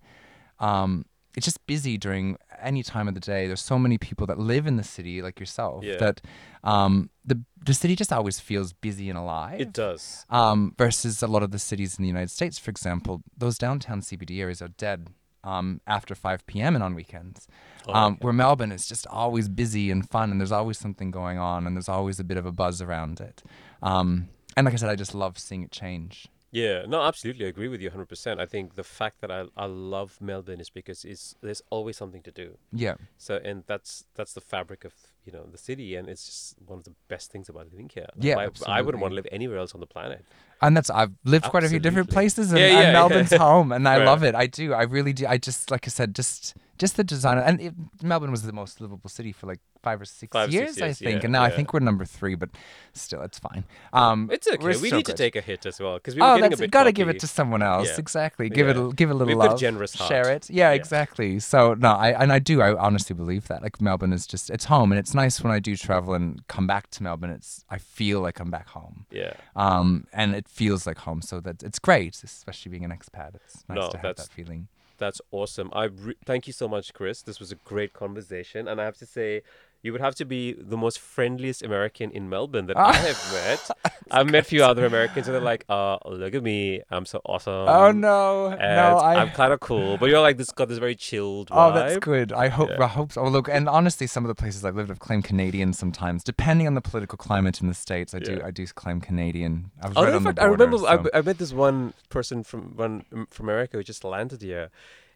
[0.58, 1.04] um,
[1.36, 3.46] it's just busy during any time of the day.
[3.46, 5.96] There's so many people that live in the city, like yourself, Yeah.
[5.98, 6.20] that
[6.64, 9.60] um, the the city just always feels busy and alive.
[9.60, 10.24] It does.
[10.30, 14.00] Um, versus a lot of the cities in the United States, for example, those downtown
[14.00, 15.08] CBD areas are dead
[15.44, 16.74] um, after 5 p.m.
[16.74, 17.46] and on weekends.
[17.86, 21.38] Oh, um, Where Melbourne is just always busy and fun, and there's always something going
[21.38, 23.42] on, and there's always a bit of a buzz around it.
[23.82, 26.28] Um, and like I said, I just love seeing it change.
[26.50, 28.40] Yeah, no, absolutely, I agree with you 100%.
[28.40, 32.22] I think the fact that I, I love Melbourne is because it's there's always something
[32.22, 32.56] to do.
[32.72, 34.94] Yeah, So and that's that's the fabric of
[35.26, 38.06] you know the city, and it's just one of the best things about living here.
[38.16, 40.24] Like, Yeah, why- I wouldn't want to live anywhere else on the planet.
[40.62, 42.92] and that's I've lived quite a few different places, and, Yeah, and yeah, yeah.
[42.92, 44.06] Melbourne's home, and I Right.
[44.06, 44.34] love it.
[44.34, 45.26] I do, I really do.
[45.26, 48.80] I just like I said, just just the design, and it, Melbourne was the most
[48.80, 51.32] livable city for like five or six Five, six years, I years, think, yeah, and
[51.32, 52.50] now I think we're number three, but
[52.92, 53.64] still, it's fine.
[53.92, 54.76] Um, It's okay.
[54.80, 57.08] We need to take a hit as well because we were Oh, that's gotta give
[57.08, 57.88] it to someone else.
[57.88, 57.98] Yeah.
[57.98, 58.48] Exactly.
[58.48, 59.60] Give it a, give a little We've a love.
[59.60, 60.08] generous heart.
[60.08, 60.48] Share it.
[60.50, 60.74] Yeah, Yeah.
[60.74, 61.38] exactly.
[61.40, 62.60] So no, I and I do.
[62.62, 63.62] I honestly believe that.
[63.62, 66.66] Like Melbourne is just it's home, and it's nice when I do travel and come
[66.66, 67.30] back to Melbourne.
[67.30, 69.06] It's I feel like I'm back home.
[69.10, 69.34] Yeah.
[69.56, 71.22] Um, and it feels like home.
[71.22, 73.34] So that it's great, especially being an expat.
[73.36, 74.68] It's nice No, to have that feeling.
[74.98, 75.70] That's awesome.
[75.72, 77.22] I re- thank you so much, Kris.
[77.22, 79.42] This was a great conversation, and I have to say,
[79.82, 83.94] you would have to be the most friendliest American in Melbourne that I have met.
[84.10, 87.20] I've met a few other Americans, and they're like, "Uh, look at me, I'm so
[87.24, 89.14] awesome." oh no, and no, I.
[89.20, 91.70] I'm kind of cool, but you're like this got this very chilled Vibe.
[91.70, 92.32] Oh, that's good.
[92.32, 92.70] I hope.
[92.70, 92.84] Yeah.
[92.84, 93.22] I hope so.
[93.22, 96.66] Well, look, and honestly, some of the places I've lived, I've claimed Canadian sometimes, depending
[96.66, 98.14] on the political climate in the states.
[98.14, 98.34] I do.
[98.40, 98.46] Yeah.
[98.46, 99.70] I do claim Canadian.
[99.82, 101.52] I was Oh, right on in the fact, I border, remember I, I met this
[101.52, 104.70] one person from one from America who just landed here,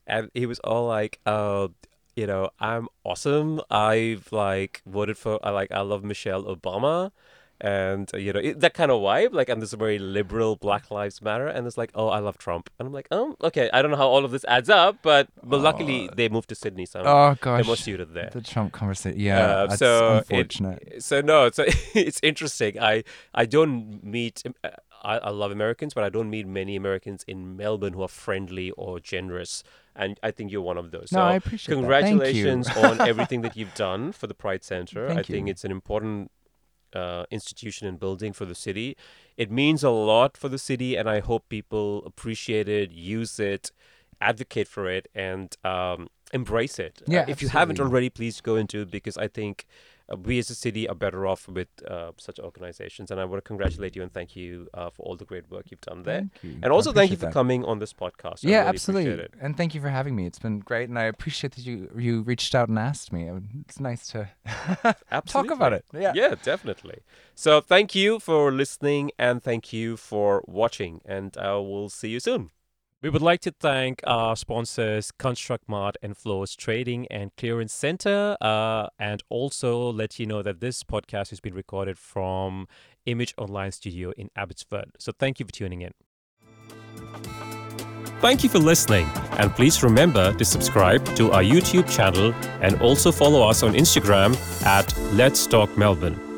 [0.06, 1.68] and he was all like, "Uh,
[2.16, 3.60] you know, I'm awesome.
[3.70, 5.38] I've like voted for.
[5.44, 5.70] I like.
[5.72, 7.10] I love Michelle Obama."
[7.64, 10.90] And uh, you know it, that kind of vibe, like, and this very liberal Black
[10.90, 13.82] Lives Matter, and it's like, oh, I love Trump, and I'm like, oh, okay, I
[13.82, 16.86] don't know how all of this adds up, but but luckily they moved to Sydney,
[16.86, 18.30] so I'm, Oh they're more suited there.
[18.32, 19.20] The Trump conversation.
[19.20, 21.04] Yeah, Uh, that's so it- unfortunate.
[21.04, 22.80] so no, so it's interesting.
[22.80, 24.42] I I don't meet.
[25.02, 28.08] Uh, I, I love Americans, but I don't meet many Americans in Melbourne who are
[28.08, 29.62] friendly or generous.
[29.94, 31.12] And I think you're one of those.
[31.12, 31.80] No, so I appreciate you.
[31.80, 35.06] congratulations on everything that you've done for the Pride Center.
[35.06, 36.30] Thank I Thank think it's an important
[36.94, 38.96] uh, institution and building for the city.
[39.36, 43.72] It means a lot for the city, and I hope people appreciate it, use it,
[44.20, 47.02] advocate for it, and um, embrace it.
[47.02, 49.72] Uh, Yeah, if you haven't already, please go into it because I think uh,
[50.24, 53.10] we as a city are better off with uh, such organizations.
[53.10, 55.70] And I want to congratulate you and thank you uh, for all the great work
[55.70, 56.28] you've done there.
[56.42, 56.58] You.
[56.62, 57.32] And also thank you for that.
[57.32, 58.44] coming on this podcast.
[58.44, 59.26] I Yeah, really absolutely.
[59.40, 60.26] And thank you for having me.
[60.26, 63.30] It's been great, and I appreciate that you you reached out and asked me.
[63.60, 64.28] It's nice to
[65.26, 65.84] talk about it.
[65.92, 66.12] Yeah.
[66.14, 67.00] Yeah, definitely.
[67.34, 71.00] So thank you for listening and thank you for watching.
[71.04, 72.50] And uh, we'll see you soon.
[73.02, 78.36] We would like to thank our sponsors, Construct Mart and Flows Trading and Clearance Center,
[78.40, 82.68] uh, and also let you know that this podcast has been recorded from
[83.06, 84.92] Image Online Studio in Abbotsford.
[85.00, 85.90] So thank you for tuning in.
[88.20, 93.10] Thank you for listening, and please remember to subscribe to our YouTube channel and also
[93.10, 96.31] follow us on Instagram at Let's Talk Melbourne.